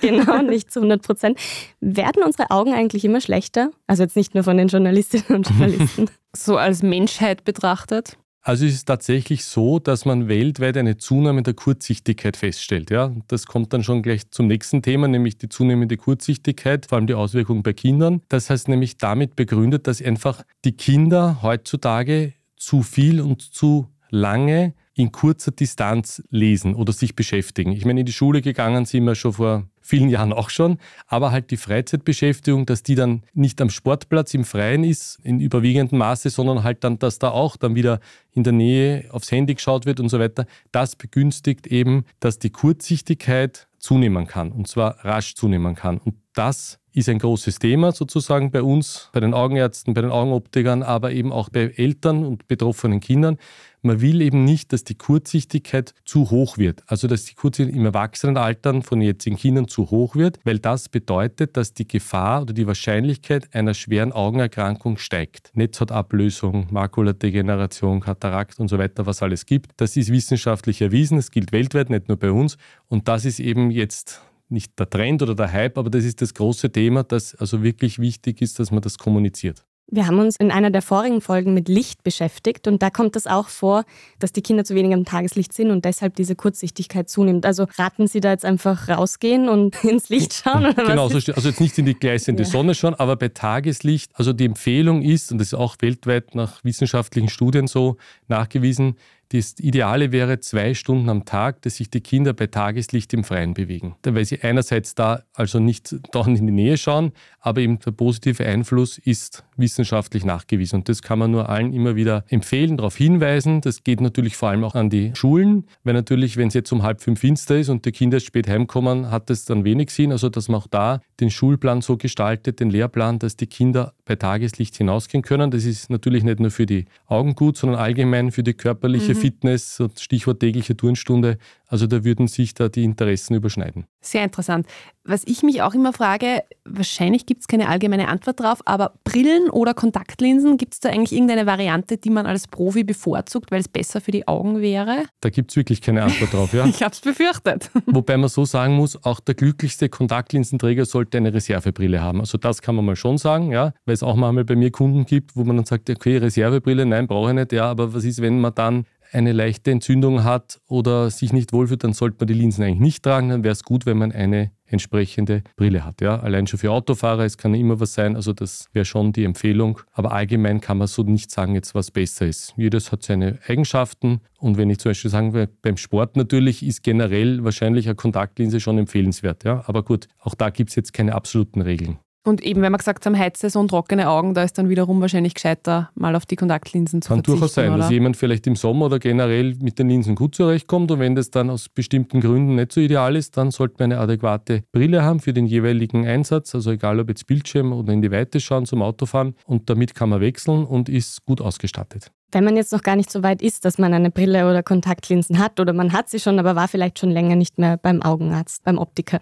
genau, 0.00 0.42
nicht 0.42 0.72
zu 0.72 0.80
100 0.80 1.02
Prozent. 1.02 1.38
Werden 1.80 2.22
unsere 2.24 2.50
Augen 2.50 2.74
eigentlich 2.74 3.04
immer 3.04 3.20
schlechter? 3.20 3.70
Also 3.86 4.02
jetzt 4.02 4.16
nicht 4.16 4.34
nur 4.34 4.44
von 4.44 4.56
den 4.56 4.68
Journalistinnen 4.68 5.36
und 5.36 5.48
Journalisten. 5.48 6.10
so 6.32 6.56
als 6.56 6.82
Menschheit 6.82 7.44
betrachtet? 7.44 8.16
Also 8.46 8.66
es 8.66 8.74
ist 8.74 8.84
tatsächlich 8.84 9.46
so, 9.46 9.78
dass 9.78 10.04
man 10.04 10.28
weltweit 10.28 10.76
eine 10.76 10.98
Zunahme 10.98 11.42
der 11.42 11.54
Kurzsichtigkeit 11.54 12.36
feststellt. 12.36 12.90
Ja? 12.90 13.10
Das 13.26 13.46
kommt 13.46 13.72
dann 13.72 13.82
schon 13.82 14.02
gleich 14.02 14.30
zum 14.30 14.48
nächsten 14.48 14.82
Thema, 14.82 15.08
nämlich 15.08 15.38
die 15.38 15.48
zunehmende 15.48 15.96
Kurzsichtigkeit, 15.96 16.84
vor 16.84 16.96
allem 16.96 17.06
die 17.06 17.14
Auswirkungen 17.14 17.62
bei 17.62 17.72
Kindern. 17.72 18.20
Das 18.28 18.50
heißt 18.50 18.68
nämlich 18.68 18.98
damit 18.98 19.34
begründet, 19.34 19.86
dass 19.86 20.02
einfach 20.02 20.42
die 20.66 20.72
Kinder 20.72 21.38
heutzutage 21.40 22.34
zu 22.58 22.82
viel 22.82 23.22
und 23.22 23.40
zu 23.40 23.88
lange 24.10 24.74
in 24.94 25.12
kurzer 25.12 25.50
Distanz 25.50 26.22
lesen 26.30 26.74
oder 26.74 26.92
sich 26.92 27.16
beschäftigen. 27.16 27.72
Ich 27.72 27.84
meine, 27.84 28.00
in 28.00 28.06
die 28.06 28.12
Schule 28.12 28.42
gegangen 28.42 28.84
sind 28.84 29.04
wir 29.04 29.14
schon 29.14 29.34
vor 29.34 29.68
vielen 29.80 30.08
Jahren 30.08 30.32
auch 30.32 30.50
schon, 30.50 30.78
aber 31.06 31.30
halt 31.30 31.50
die 31.50 31.56
Freizeitbeschäftigung, 31.56 32.64
dass 32.64 32.82
die 32.82 32.94
dann 32.94 33.22
nicht 33.34 33.60
am 33.60 33.70
Sportplatz 33.70 34.32
im 34.32 34.44
Freien 34.44 34.82
ist, 34.82 35.18
in 35.22 35.40
überwiegendem 35.40 35.98
Maße, 35.98 36.30
sondern 36.30 36.62
halt 36.62 36.84
dann, 36.84 36.98
dass 36.98 37.18
da 37.18 37.30
auch 37.30 37.56
dann 37.56 37.74
wieder 37.74 38.00
in 38.32 38.44
der 38.44 38.52
Nähe 38.52 39.08
aufs 39.10 39.30
Handy 39.30 39.54
geschaut 39.54 39.84
wird 39.84 40.00
und 40.00 40.08
so 40.08 40.18
weiter, 40.18 40.46
das 40.72 40.96
begünstigt 40.96 41.66
eben, 41.66 42.04
dass 42.20 42.38
die 42.38 42.50
Kurzsichtigkeit 42.50 43.68
zunehmen 43.78 44.26
kann 44.26 44.52
und 44.52 44.68
zwar 44.68 45.04
rasch 45.04 45.34
zunehmen 45.34 45.74
kann. 45.74 45.98
Und 45.98 46.14
das 46.32 46.78
ist 46.94 47.08
ein 47.08 47.18
großes 47.18 47.58
Thema 47.58 47.92
sozusagen 47.92 48.50
bei 48.52 48.62
uns, 48.62 49.10
bei 49.12 49.20
den 49.20 49.34
Augenärzten, 49.34 49.94
bei 49.94 50.00
den 50.00 50.12
Augenoptikern, 50.12 50.82
aber 50.82 51.10
eben 51.10 51.32
auch 51.32 51.50
bei 51.50 51.72
Eltern 51.76 52.24
und 52.24 52.46
betroffenen 52.46 53.00
Kindern, 53.00 53.36
man 53.82 54.00
will 54.00 54.22
eben 54.22 54.44
nicht, 54.44 54.72
dass 54.72 54.84
die 54.84 54.94
Kurzsichtigkeit 54.94 55.92
zu 56.06 56.30
hoch 56.30 56.56
wird. 56.56 56.82
Also, 56.86 57.06
dass 57.06 57.24
die 57.24 57.34
Kurzsichtigkeit 57.34 57.78
im 57.78 57.84
Erwachsenenalter 57.84 58.80
von 58.80 59.02
jetzigen 59.02 59.36
Kindern 59.36 59.68
zu 59.68 59.90
hoch 59.90 60.16
wird, 60.16 60.38
weil 60.44 60.58
das 60.58 60.88
bedeutet, 60.88 61.56
dass 61.56 61.74
die 61.74 61.86
Gefahr 61.86 62.42
oder 62.42 62.54
die 62.54 62.66
Wahrscheinlichkeit 62.66 63.54
einer 63.54 63.74
schweren 63.74 64.12
Augenerkrankung 64.12 64.96
steigt. 64.96 65.50
Netzhautablösung, 65.54 66.68
Makuladegeneration, 66.70 68.00
Katarakt 68.00 68.58
und 68.58 68.68
so 68.68 68.78
weiter, 68.78 69.04
was 69.04 69.22
alles 69.22 69.44
gibt. 69.44 69.72
Das 69.76 69.96
ist 69.96 70.10
wissenschaftlich 70.10 70.80
erwiesen. 70.80 71.18
Das 71.18 71.30
gilt 71.30 71.52
weltweit, 71.52 71.90
nicht 71.90 72.08
nur 72.08 72.16
bei 72.16 72.30
uns. 72.30 72.56
Und 72.88 73.08
das 73.08 73.26
ist 73.26 73.38
eben 73.40 73.70
jetzt 73.70 74.22
nicht 74.54 74.78
der 74.78 74.88
Trend 74.88 75.22
oder 75.22 75.34
der 75.34 75.52
Hype, 75.52 75.76
aber 75.76 75.90
das 75.90 76.04
ist 76.04 76.22
das 76.22 76.32
große 76.32 76.72
Thema, 76.72 77.02
das 77.04 77.34
also 77.34 77.62
wirklich 77.62 77.98
wichtig 77.98 78.40
ist, 78.40 78.58
dass 78.58 78.70
man 78.70 78.80
das 78.80 78.96
kommuniziert. 78.96 79.64
Wir 79.86 80.06
haben 80.06 80.18
uns 80.18 80.36
in 80.36 80.50
einer 80.50 80.70
der 80.70 80.80
vorigen 80.80 81.20
Folgen 81.20 81.52
mit 81.52 81.68
Licht 81.68 82.02
beschäftigt 82.02 82.66
und 82.66 82.82
da 82.82 82.88
kommt 82.88 83.16
es 83.16 83.26
auch 83.26 83.48
vor, 83.48 83.84
dass 84.18 84.32
die 84.32 84.40
Kinder 84.40 84.64
zu 84.64 84.74
wenig 84.74 84.94
am 84.94 85.04
Tageslicht 85.04 85.52
sind 85.52 85.70
und 85.70 85.84
deshalb 85.84 86.16
diese 86.16 86.34
Kurzsichtigkeit 86.34 87.10
zunimmt. 87.10 87.44
Also 87.44 87.66
raten 87.76 88.06
Sie 88.06 88.20
da 88.20 88.30
jetzt 88.30 88.46
einfach 88.46 88.88
rausgehen 88.88 89.48
und 89.48 89.84
ins 89.84 90.08
Licht 90.08 90.32
schauen? 90.32 90.64
Oder 90.64 90.86
genau, 90.86 91.08
so 91.08 91.16
also 91.16 91.48
jetzt 91.48 91.60
nicht 91.60 91.76
in 91.78 91.84
die 91.84 91.94
gleißende 91.94 92.44
ja. 92.44 92.48
Sonne 92.48 92.74
schauen, 92.74 92.94
aber 92.94 93.16
bei 93.16 93.28
Tageslicht, 93.28 94.10
also 94.14 94.32
die 94.32 94.46
Empfehlung 94.46 95.02
ist, 95.02 95.30
und 95.30 95.38
das 95.38 95.48
ist 95.48 95.54
auch 95.54 95.76
weltweit 95.80 96.34
nach 96.34 96.64
wissenschaftlichen 96.64 97.28
Studien 97.28 97.66
so 97.66 97.98
nachgewiesen, 98.26 98.96
das 99.34 99.58
Ideale 99.58 100.12
wäre 100.12 100.38
zwei 100.38 100.74
Stunden 100.74 101.08
am 101.08 101.24
Tag, 101.24 101.60
dass 101.62 101.76
sich 101.76 101.90
die 101.90 102.00
Kinder 102.00 102.32
bei 102.32 102.46
Tageslicht 102.46 103.12
im 103.14 103.24
Freien 103.24 103.52
bewegen. 103.52 103.96
Weil 104.04 104.24
sie 104.24 104.40
einerseits 104.40 104.94
da 104.94 105.24
also 105.32 105.58
nicht 105.58 105.96
dauernd 106.14 106.38
in 106.38 106.46
die 106.46 106.52
Nähe 106.52 106.76
schauen, 106.76 107.10
aber 107.40 107.60
eben 107.60 107.80
der 107.80 107.90
positive 107.90 108.46
Einfluss 108.46 108.96
ist 108.96 109.44
wissenschaftlich 109.56 110.24
nachgewiesen. 110.24 110.80
Und 110.80 110.88
das 110.88 111.02
kann 111.02 111.18
man 111.18 111.30
nur 111.30 111.48
allen 111.48 111.72
immer 111.72 111.96
wieder 111.96 112.24
empfehlen, 112.28 112.76
darauf 112.76 112.96
hinweisen. 112.96 113.60
Das 113.60 113.84
geht 113.84 114.00
natürlich 114.00 114.36
vor 114.36 114.50
allem 114.50 114.64
auch 114.64 114.74
an 114.74 114.90
die 114.90 115.12
Schulen, 115.14 115.66
weil 115.82 115.94
natürlich, 115.94 116.36
wenn 116.36 116.48
es 116.48 116.54
jetzt 116.54 116.72
um 116.72 116.82
halb 116.82 117.00
fünf 117.00 117.20
finster 117.20 117.58
ist 117.58 117.68
und 117.68 117.84
die 117.84 117.92
Kinder 117.92 118.20
spät 118.20 118.48
heimkommen, 118.48 119.10
hat 119.10 119.30
das 119.30 119.44
dann 119.44 119.64
wenig 119.64 119.90
Sinn. 119.90 120.12
Also, 120.12 120.28
dass 120.28 120.48
man 120.48 120.60
auch 120.60 120.66
da 120.66 121.00
den 121.20 121.30
Schulplan 121.30 121.80
so 121.80 121.96
gestaltet, 121.96 122.60
den 122.60 122.70
Lehrplan, 122.70 123.18
dass 123.18 123.36
die 123.36 123.46
Kinder 123.46 123.94
bei 124.04 124.16
Tageslicht 124.16 124.76
hinausgehen 124.76 125.22
können. 125.22 125.50
Das 125.50 125.64
ist 125.64 125.90
natürlich 125.90 126.24
nicht 126.24 126.40
nur 126.40 126.50
für 126.50 126.66
die 126.66 126.84
Augen 127.06 127.34
gut, 127.34 127.56
sondern 127.56 127.78
allgemein 127.78 128.30
für 128.30 128.42
die 128.42 128.54
körperliche 128.54 129.14
mhm. 129.14 129.18
Fitness, 129.18 129.82
Stichwort 129.98 130.40
tägliche 130.40 130.76
Turnstunde. 130.76 131.38
Also 131.66 131.86
da 131.86 132.04
würden 132.04 132.26
sich 132.26 132.54
da 132.54 132.68
die 132.68 132.84
Interessen 132.84 133.34
überschneiden. 133.34 133.86
Sehr 134.04 134.22
interessant. 134.22 134.66
Was 135.06 135.22
ich 135.26 135.42
mich 135.42 135.60
auch 135.60 135.74
immer 135.74 135.92
frage, 135.92 136.42
wahrscheinlich 136.64 137.26
gibt 137.26 137.42
es 137.42 137.46
keine 137.46 137.68
allgemeine 137.68 138.08
Antwort 138.08 138.40
drauf, 138.40 138.60
aber 138.64 138.94
Brillen 139.04 139.50
oder 139.50 139.74
Kontaktlinsen, 139.74 140.56
gibt 140.56 140.74
es 140.74 140.80
da 140.80 140.88
eigentlich 140.88 141.12
irgendeine 141.12 141.44
Variante, 141.44 141.98
die 141.98 142.08
man 142.08 142.24
als 142.24 142.48
Profi 142.48 142.84
bevorzugt, 142.84 143.50
weil 143.50 143.60
es 143.60 143.68
besser 143.68 144.00
für 144.00 144.12
die 144.12 144.26
Augen 144.26 144.62
wäre? 144.62 145.04
Da 145.20 145.28
gibt 145.28 145.50
es 145.50 145.56
wirklich 145.56 145.82
keine 145.82 146.02
Antwort 146.04 146.32
drauf, 146.32 146.54
ja. 146.54 146.64
ich 146.68 146.82
habe 146.82 146.92
es 146.92 147.00
befürchtet. 147.00 147.70
Wobei 147.86 148.16
man 148.16 148.30
so 148.30 148.46
sagen 148.46 148.76
muss, 148.76 149.02
auch 149.04 149.20
der 149.20 149.34
glücklichste 149.34 149.90
Kontaktlinsenträger 149.90 150.86
sollte 150.86 151.18
eine 151.18 151.34
Reservebrille 151.34 152.00
haben. 152.00 152.20
Also 152.20 152.38
das 152.38 152.62
kann 152.62 152.74
man 152.74 152.86
mal 152.86 152.96
schon 152.96 153.18
sagen, 153.18 153.52
ja, 153.52 153.74
weil 153.84 153.94
es 153.94 154.02
auch 154.02 154.16
manchmal 154.16 154.44
bei 154.44 154.56
mir 154.56 154.70
Kunden 154.70 155.04
gibt, 155.04 155.36
wo 155.36 155.44
man 155.44 155.56
dann 155.56 155.66
sagt, 155.66 155.90
okay, 155.90 156.16
Reservebrille, 156.16 156.86
nein, 156.86 157.06
brauche 157.06 157.30
ich 157.30 157.34
nicht, 157.34 157.52
ja, 157.52 157.70
aber 157.70 157.92
was 157.92 158.04
ist, 158.04 158.22
wenn 158.22 158.40
man 158.40 158.54
dann 158.54 158.86
eine 159.14 159.32
leichte 159.32 159.70
Entzündung 159.70 160.24
hat 160.24 160.60
oder 160.66 161.10
sich 161.10 161.32
nicht 161.32 161.52
wohlfühlt, 161.52 161.84
dann 161.84 161.92
sollte 161.92 162.16
man 162.20 162.26
die 162.26 162.34
Linsen 162.34 162.64
eigentlich 162.64 162.80
nicht 162.80 163.02
tragen. 163.02 163.28
Dann 163.28 163.44
wäre 163.44 163.52
es 163.52 163.62
gut, 163.62 163.86
wenn 163.86 163.98
man 163.98 164.12
eine 164.12 164.50
entsprechende 164.66 165.42
Brille 165.56 165.84
hat. 165.84 166.00
Ja? 166.00 166.20
Allein 166.20 166.46
schon 166.46 166.58
für 166.58 166.70
Autofahrer, 166.70 167.24
es 167.24 167.38
kann 167.38 167.54
immer 167.54 167.80
was 167.80 167.94
sein, 167.94 168.16
also 168.16 168.32
das 168.32 168.68
wäre 168.72 168.84
schon 168.84 169.12
die 169.12 169.24
Empfehlung. 169.24 169.80
Aber 169.92 170.12
allgemein 170.12 170.60
kann 170.60 170.78
man 170.78 170.88
so 170.88 171.02
nicht 171.02 171.30
sagen, 171.30 171.54
jetzt 171.54 171.74
was 171.74 171.90
besser 171.90 172.26
ist. 172.26 172.54
Jedes 172.56 172.92
hat 172.92 173.02
seine 173.02 173.38
Eigenschaften 173.46 174.20
und 174.38 174.56
wenn 174.56 174.70
ich 174.70 174.78
zum 174.78 174.90
Beispiel 174.90 175.10
sagen 175.10 175.32
will, 175.32 175.48
beim 175.62 175.76
Sport 175.76 176.16
natürlich 176.16 176.64
ist 176.64 176.82
generell 176.82 177.44
wahrscheinlich 177.44 177.86
eine 177.86 177.94
Kontaktlinse 177.94 178.60
schon 178.60 178.78
empfehlenswert. 178.78 179.44
Ja? 179.44 179.62
Aber 179.66 179.82
gut, 179.82 180.08
auch 180.18 180.34
da 180.34 180.50
gibt 180.50 180.70
es 180.70 180.76
jetzt 180.76 180.92
keine 180.92 181.14
absoluten 181.14 181.60
Regeln. 181.60 181.98
Und 182.26 182.42
eben, 182.42 182.62
wenn 182.62 182.72
wir 182.72 182.78
gesagt 182.78 183.04
haben, 183.04 183.18
Heizsaison, 183.18 183.68
trockene 183.68 184.08
Augen, 184.08 184.32
da 184.32 184.44
ist 184.44 184.56
dann 184.56 184.70
wiederum 184.70 185.02
wahrscheinlich 185.02 185.34
gescheiter, 185.34 185.90
mal 185.94 186.16
auf 186.16 186.24
die 186.24 186.36
Kontaktlinsen 186.36 187.02
zu 187.02 187.08
Kann 187.08 187.18
verzichten. 187.18 187.32
Kann 187.32 187.40
durchaus 187.40 187.54
sein, 187.54 187.68
oder? 187.68 187.78
dass 187.78 187.90
jemand 187.90 188.16
vielleicht 188.16 188.46
im 188.46 188.56
Sommer 188.56 188.86
oder 188.86 188.98
generell 188.98 189.54
mit 189.60 189.78
den 189.78 189.90
Linsen 189.90 190.14
gut 190.14 190.34
zurechtkommt 190.34 190.90
und 190.90 191.00
wenn 191.00 191.14
das 191.14 191.30
dann 191.30 191.50
aus 191.50 191.68
bestimmten 191.68 192.22
Gründen 192.22 192.54
nicht 192.54 192.72
so 192.72 192.80
ideal 192.80 193.14
ist, 193.14 193.36
dann 193.36 193.50
sollte 193.50 193.74
man 193.78 193.92
eine 193.92 194.00
adäquate 194.00 194.64
Brille 194.72 195.02
haben 195.02 195.20
für 195.20 195.34
den 195.34 195.44
jeweiligen 195.44 196.06
Einsatz, 196.06 196.54
also 196.54 196.70
egal 196.70 196.98
ob 196.98 197.10
jetzt 197.10 197.26
Bildschirm 197.26 197.74
oder 197.74 197.92
in 197.92 198.00
die 198.00 198.10
Weite 198.10 198.40
schauen 198.40 198.64
zum 198.64 198.80
Autofahren 198.80 199.34
und 199.44 199.68
damit 199.68 199.94
kann 199.94 200.08
man 200.08 200.22
wechseln 200.22 200.64
und 200.64 200.88
ist 200.88 201.26
gut 201.26 201.42
ausgestattet. 201.42 202.10
Wenn 202.32 202.44
man 202.44 202.56
jetzt 202.56 202.72
noch 202.72 202.82
gar 202.82 202.96
nicht 202.96 203.12
so 203.12 203.22
weit 203.22 203.42
ist, 203.42 203.66
dass 203.66 203.76
man 203.76 203.92
eine 203.92 204.10
Brille 204.10 204.48
oder 204.48 204.62
Kontaktlinsen 204.62 205.38
hat 205.38 205.60
oder 205.60 205.74
man 205.74 205.92
hat 205.92 206.08
sie 206.08 206.18
schon, 206.18 206.38
aber 206.38 206.56
war 206.56 206.68
vielleicht 206.68 206.98
schon 206.98 207.10
länger 207.10 207.36
nicht 207.36 207.58
mehr 207.58 207.76
beim 207.76 208.00
Augenarzt, 208.02 208.64
beim 208.64 208.78
Optiker, 208.78 209.20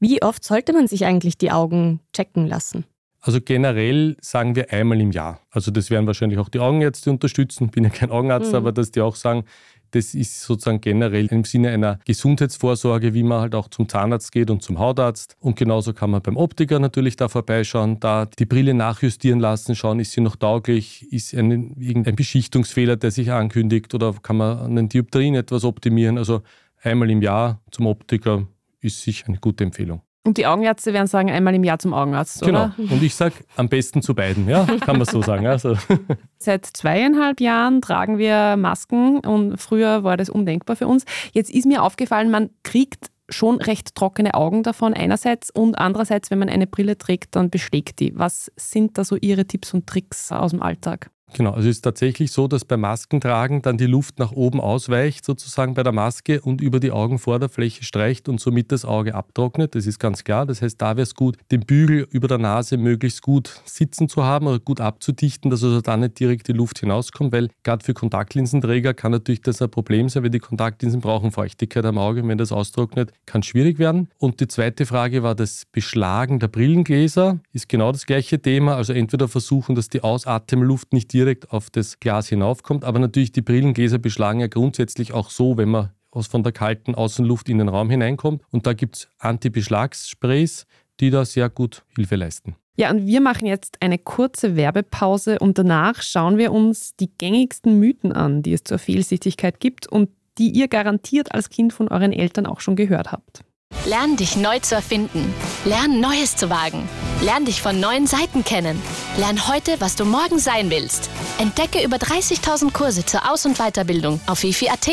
wie 0.00 0.22
oft 0.22 0.44
sollte 0.44 0.72
man 0.72 0.86
sich 0.86 1.04
eigentlich 1.04 1.38
die 1.38 1.50
Augen 1.50 2.00
checken 2.12 2.46
lassen? 2.46 2.84
Also 3.20 3.40
generell 3.40 4.16
sagen 4.20 4.54
wir 4.54 4.72
einmal 4.72 5.00
im 5.00 5.10
Jahr. 5.10 5.40
Also 5.50 5.70
das 5.70 5.90
werden 5.90 6.06
wahrscheinlich 6.06 6.38
auch 6.38 6.48
die 6.48 6.60
Augenärzte 6.60 7.10
unterstützen. 7.10 7.68
Bin 7.68 7.84
ja 7.84 7.90
kein 7.90 8.10
Augenarzt, 8.10 8.52
mhm. 8.52 8.56
aber 8.56 8.72
dass 8.72 8.92
die 8.92 9.00
auch 9.00 9.16
sagen, 9.16 9.44
das 9.90 10.14
ist 10.14 10.42
sozusagen 10.42 10.80
generell 10.80 11.26
im 11.26 11.44
Sinne 11.44 11.70
einer 11.70 11.98
Gesundheitsvorsorge, 12.04 13.14
wie 13.14 13.22
man 13.22 13.40
halt 13.40 13.54
auch 13.54 13.68
zum 13.68 13.88
Zahnarzt 13.88 14.32
geht 14.32 14.50
und 14.50 14.62
zum 14.62 14.78
Hautarzt. 14.78 15.36
Und 15.40 15.56
genauso 15.56 15.94
kann 15.94 16.10
man 16.10 16.22
beim 16.22 16.36
Optiker 16.36 16.78
natürlich 16.78 17.16
da 17.16 17.28
vorbeischauen, 17.28 17.98
da 17.98 18.26
die 18.26 18.44
Brille 18.44 18.74
nachjustieren 18.74 19.40
lassen, 19.40 19.74
schauen, 19.74 19.98
ist 19.98 20.12
sie 20.12 20.20
noch 20.20 20.36
tauglich, 20.36 21.10
ist 21.10 21.34
ein, 21.34 21.74
irgendein 21.78 22.16
Beschichtungsfehler, 22.16 22.96
der 22.96 23.10
sich 23.10 23.32
ankündigt 23.32 23.94
oder 23.94 24.14
kann 24.22 24.36
man 24.36 24.58
an 24.58 24.76
den 24.76 24.88
Dioptrien 24.88 25.34
etwas 25.34 25.64
optimieren. 25.64 26.18
Also 26.18 26.42
einmal 26.82 27.10
im 27.10 27.22
Jahr 27.22 27.60
zum 27.70 27.86
Optiker 27.86 28.46
ist 28.80 29.02
sicher 29.02 29.28
eine 29.28 29.38
gute 29.38 29.64
Empfehlung. 29.64 30.02
Und 30.24 30.36
die 30.36 30.46
Augenärzte 30.46 30.92
werden 30.92 31.06
sagen, 31.06 31.30
einmal 31.30 31.54
im 31.54 31.64
Jahr 31.64 31.78
zum 31.78 31.94
Augenarzt, 31.94 32.42
oder? 32.42 32.74
Genau. 32.76 32.92
Und 32.92 33.02
ich 33.02 33.14
sage 33.14 33.36
am 33.56 33.68
besten 33.68 34.02
zu 34.02 34.14
beiden, 34.14 34.46
ja, 34.46 34.66
kann 34.80 34.98
man 34.98 35.06
so 35.06 35.22
sagen. 35.22 35.46
Also. 35.46 35.74
Seit 36.38 36.66
zweieinhalb 36.66 37.40
Jahren 37.40 37.80
tragen 37.80 38.18
wir 38.18 38.56
Masken 38.56 39.20
und 39.20 39.56
früher 39.56 40.04
war 40.04 40.18
das 40.18 40.28
undenkbar 40.28 40.76
für 40.76 40.86
uns. 40.86 41.04
Jetzt 41.32 41.50
ist 41.50 41.66
mir 41.66 41.82
aufgefallen, 41.82 42.30
man 42.30 42.50
kriegt 42.62 43.10
schon 43.30 43.56
recht 43.56 43.94
trockene 43.94 44.34
Augen 44.34 44.62
davon 44.62 44.92
einerseits 44.92 45.50
und 45.50 45.76
andererseits, 45.76 46.30
wenn 46.30 46.38
man 46.38 46.48
eine 46.48 46.66
Brille 46.66 46.98
trägt, 46.98 47.36
dann 47.36 47.48
beschlägt 47.48 48.00
die. 48.00 48.12
Was 48.18 48.52
sind 48.56 48.98
da 48.98 49.04
so 49.04 49.16
Ihre 49.16 49.46
Tipps 49.46 49.72
und 49.72 49.86
Tricks 49.86 50.32
aus 50.32 50.50
dem 50.50 50.62
Alltag? 50.62 51.10
Genau, 51.34 51.50
also 51.50 51.68
es 51.68 51.76
ist 51.76 51.82
tatsächlich 51.82 52.32
so, 52.32 52.48
dass 52.48 52.64
beim 52.64 52.80
Maskentragen 52.80 53.60
dann 53.62 53.76
die 53.76 53.86
Luft 53.86 54.18
nach 54.18 54.32
oben 54.32 54.60
ausweicht, 54.60 55.24
sozusagen 55.24 55.74
bei 55.74 55.82
der 55.82 55.92
Maske 55.92 56.40
und 56.40 56.60
über 56.60 56.80
die 56.80 56.90
Augenvorderfläche 56.90 57.84
streicht 57.84 58.28
und 58.28 58.40
somit 58.40 58.72
das 58.72 58.84
Auge 58.84 59.14
abtrocknet. 59.14 59.74
Das 59.74 59.86
ist 59.86 59.98
ganz 59.98 60.24
klar. 60.24 60.46
Das 60.46 60.62
heißt, 60.62 60.80
da 60.80 60.96
wäre 60.96 61.02
es 61.02 61.14
gut, 61.14 61.36
den 61.50 61.60
Bügel 61.60 62.06
über 62.10 62.28
der 62.28 62.38
Nase 62.38 62.78
möglichst 62.78 63.22
gut 63.22 63.60
sitzen 63.64 64.08
zu 64.08 64.24
haben 64.24 64.46
oder 64.46 64.58
gut 64.58 64.80
abzudichten, 64.80 65.50
dass 65.50 65.62
also 65.62 65.80
dann 65.80 66.00
nicht 66.00 66.18
direkt 66.18 66.48
die 66.48 66.52
Luft 66.52 66.78
hinauskommt, 66.78 67.32
weil 67.32 67.48
gerade 67.62 67.84
für 67.84 67.94
Kontaktlinsenträger 67.94 68.94
kann 68.94 69.12
natürlich 69.12 69.42
das 69.42 69.60
ein 69.60 69.70
Problem 69.70 70.08
sein, 70.08 70.22
weil 70.22 70.30
die 70.30 70.38
Kontaktlinsen 70.38 71.00
brauchen 71.00 71.30
Feuchtigkeit 71.30 71.84
am 71.84 71.98
Auge. 71.98 72.22
Und 72.22 72.28
wenn 72.28 72.38
das 72.38 72.52
austrocknet, 72.52 73.12
kann 73.26 73.42
es 73.42 73.48
schwierig 73.48 73.78
werden. 73.78 74.08
Und 74.18 74.40
die 74.40 74.48
zweite 74.48 74.86
Frage 74.86 75.22
war 75.22 75.34
das 75.34 75.66
Beschlagen 75.70 76.38
der 76.38 76.48
Brillengläser. 76.48 77.38
Ist 77.52 77.68
genau 77.68 77.92
das 77.92 78.06
gleiche 78.06 78.40
Thema. 78.40 78.76
Also 78.76 78.92
entweder 78.94 79.28
versuchen, 79.28 79.74
dass 79.74 79.88
die 79.88 80.02
Ausatemluft 80.02 80.92
nicht 80.92 81.12
direkt 81.18 81.50
auf 81.50 81.68
das 81.70 81.98
Glas 81.98 82.28
hinaufkommt. 82.28 82.84
Aber 82.84 83.00
natürlich, 83.00 83.32
die 83.32 83.42
Brillengläser 83.42 83.98
beschlagen 83.98 84.40
ja 84.40 84.46
grundsätzlich 84.46 85.12
auch 85.12 85.30
so, 85.30 85.56
wenn 85.56 85.68
man 85.68 85.90
aus 86.10 86.28
von 86.28 86.42
der 86.42 86.52
kalten 86.52 86.94
Außenluft 86.94 87.48
in 87.48 87.58
den 87.58 87.68
Raum 87.68 87.90
hineinkommt. 87.90 88.42
Und 88.50 88.66
da 88.66 88.72
gibt 88.72 88.96
es 88.96 89.08
Anti-Beschlagssprays, 89.18 90.66
die 91.00 91.10
da 91.10 91.24
sehr 91.24 91.50
gut 91.50 91.84
Hilfe 91.96 92.16
leisten. 92.16 92.56
Ja, 92.76 92.90
und 92.90 93.06
wir 93.06 93.20
machen 93.20 93.46
jetzt 93.46 93.78
eine 93.82 93.98
kurze 93.98 94.54
Werbepause 94.54 95.40
und 95.40 95.58
danach 95.58 96.00
schauen 96.00 96.38
wir 96.38 96.52
uns 96.52 96.94
die 96.94 97.10
gängigsten 97.18 97.80
Mythen 97.80 98.12
an, 98.12 98.42
die 98.42 98.52
es 98.52 98.62
zur 98.62 98.78
Fehlsichtigkeit 98.78 99.58
gibt 99.58 99.88
und 99.88 100.10
die 100.38 100.50
ihr 100.50 100.68
garantiert 100.68 101.34
als 101.34 101.50
Kind 101.50 101.72
von 101.72 101.88
euren 101.88 102.12
Eltern 102.12 102.46
auch 102.46 102.60
schon 102.60 102.76
gehört 102.76 103.10
habt. 103.10 103.42
Lern 103.88 104.16
dich 104.16 104.36
neu 104.36 104.58
zu 104.58 104.74
erfinden. 104.74 105.32
Lern 105.64 105.98
Neues 105.98 106.36
zu 106.36 106.50
wagen. 106.50 106.86
Lern 107.22 107.46
dich 107.46 107.62
von 107.62 107.80
neuen 107.80 108.06
Seiten 108.06 108.44
kennen. 108.44 108.78
Lern 109.16 109.48
heute, 109.48 109.80
was 109.80 109.96
du 109.96 110.04
morgen 110.04 110.38
sein 110.38 110.68
willst. 110.68 111.08
Entdecke 111.38 111.82
über 111.82 111.96
30.000 111.96 112.70
Kurse 112.74 113.06
zur 113.06 113.32
Aus- 113.32 113.46
und 113.46 113.56
Weiterbildung 113.56 114.20
auf 114.26 114.42
wifi.at. 114.42 114.86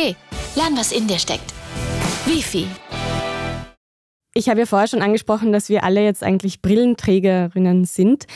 Lern, 0.55 0.77
was 0.77 0.93
in 0.93 1.07
dir 1.07 1.19
steckt. 1.19 1.53
Wifi. 2.25 2.67
Ich 4.33 4.47
habe 4.47 4.61
ja 4.61 4.65
vorher 4.65 4.87
schon 4.87 5.01
angesprochen, 5.01 5.51
dass 5.51 5.67
wir 5.67 5.83
alle 5.83 6.01
jetzt 6.01 6.23
eigentlich 6.23 6.61
Brillenträgerinnen 6.61 7.83
sind. 7.83 8.27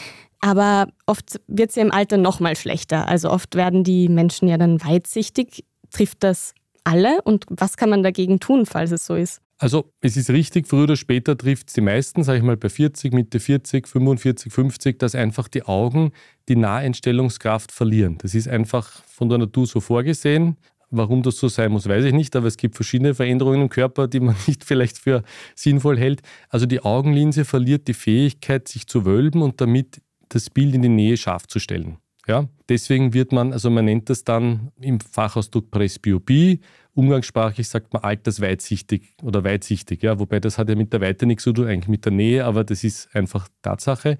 Aber 0.41 0.89
oft 1.05 1.39
wird 1.47 1.69
es 1.69 1.77
ja 1.77 1.83
im 1.83 1.93
Alter 1.93 2.17
noch 2.17 2.41
mal 2.41 2.57
schlechter. 2.57 3.07
Also 3.07 3.29
oft 3.29 3.55
werden 3.55 3.85
die 3.85 4.09
Menschen 4.09 4.49
ja 4.49 4.57
dann 4.57 4.83
weitsichtig. 4.83 5.63
Trifft 5.89 6.21
das 6.21 6.53
alle? 6.83 7.21
Und 7.21 7.45
was 7.49 7.77
kann 7.77 7.89
man 7.89 8.03
dagegen 8.03 8.41
tun, 8.41 8.65
falls 8.65 8.91
es 8.91 9.05
so 9.05 9.15
ist? 9.15 9.39
Also 9.61 9.91
es 9.99 10.15
ist 10.15 10.29
richtig, 10.29 10.67
früher 10.67 10.83
oder 10.83 10.95
später 10.95 11.37
trifft 11.37 11.67
es 11.67 11.73
die 11.73 11.81
meisten, 11.81 12.23
sage 12.23 12.37
ich 12.37 12.43
mal 12.45 12.55
bei 12.55 12.69
40, 12.69 13.13
Mitte 13.13 13.41
40, 13.41 13.89
45, 13.89 14.53
50, 14.53 14.97
dass 14.97 15.15
einfach 15.15 15.49
die 15.49 15.63
Augen 15.63 16.13
die 16.47 16.55
Naheinstellungskraft 16.55 17.73
verlieren. 17.73 18.17
Das 18.19 18.35
ist 18.35 18.47
einfach 18.47 18.89
von 19.05 19.27
der 19.27 19.37
Natur 19.37 19.67
so 19.67 19.81
vorgesehen. 19.81 20.55
Warum 20.91 21.23
das 21.23 21.35
so 21.35 21.49
sein 21.49 21.73
muss, 21.73 21.87
weiß 21.87 22.05
ich 22.05 22.13
nicht, 22.13 22.35
aber 22.37 22.47
es 22.47 22.55
gibt 22.55 22.75
verschiedene 22.75 23.13
Veränderungen 23.13 23.63
im 23.63 23.69
Körper, 23.69 24.07
die 24.07 24.21
man 24.21 24.35
nicht 24.47 24.63
vielleicht 24.63 24.97
für 24.97 25.23
sinnvoll 25.55 25.99
hält. 25.99 26.21
Also 26.47 26.65
die 26.65 26.79
Augenlinse 26.79 27.43
verliert 27.43 27.89
die 27.89 27.93
Fähigkeit, 27.93 28.69
sich 28.69 28.87
zu 28.87 29.05
wölben 29.05 29.41
und 29.41 29.59
damit 29.59 30.01
das 30.29 30.49
Bild 30.49 30.73
in 30.73 30.83
die 30.83 30.89
Nähe 30.89 31.17
scharf 31.17 31.47
zu 31.47 31.59
stellen. 31.59 31.97
Ja, 32.29 32.47
deswegen 32.69 33.15
wird 33.15 33.31
man, 33.31 33.53
also 33.53 33.71
man 33.71 33.85
nennt 33.85 34.07
das 34.07 34.23
dann 34.23 34.71
im 34.79 34.99
Fachausdruck 34.99 35.71
Presbyopie. 35.71 36.59
Umgangssprachlich 36.93 37.67
sagt 37.67 37.91
man 37.91 38.03
altersweitsichtig 38.03 39.15
oder 39.23 39.43
weitsichtig, 39.43 40.03
ja, 40.03 40.19
wobei 40.19 40.39
das 40.39 40.59
hat 40.59 40.69
ja 40.69 40.75
mit 40.75 40.93
der 40.93 41.01
Weite 41.01 41.25
nichts 41.25 41.43
zu 41.43 41.53
tun, 41.53 41.65
eigentlich 41.65 41.87
mit 41.87 42.05
der 42.05 42.11
Nähe, 42.11 42.45
aber 42.45 42.63
das 42.63 42.83
ist 42.83 43.15
einfach 43.15 43.47
Tatsache. 43.63 44.19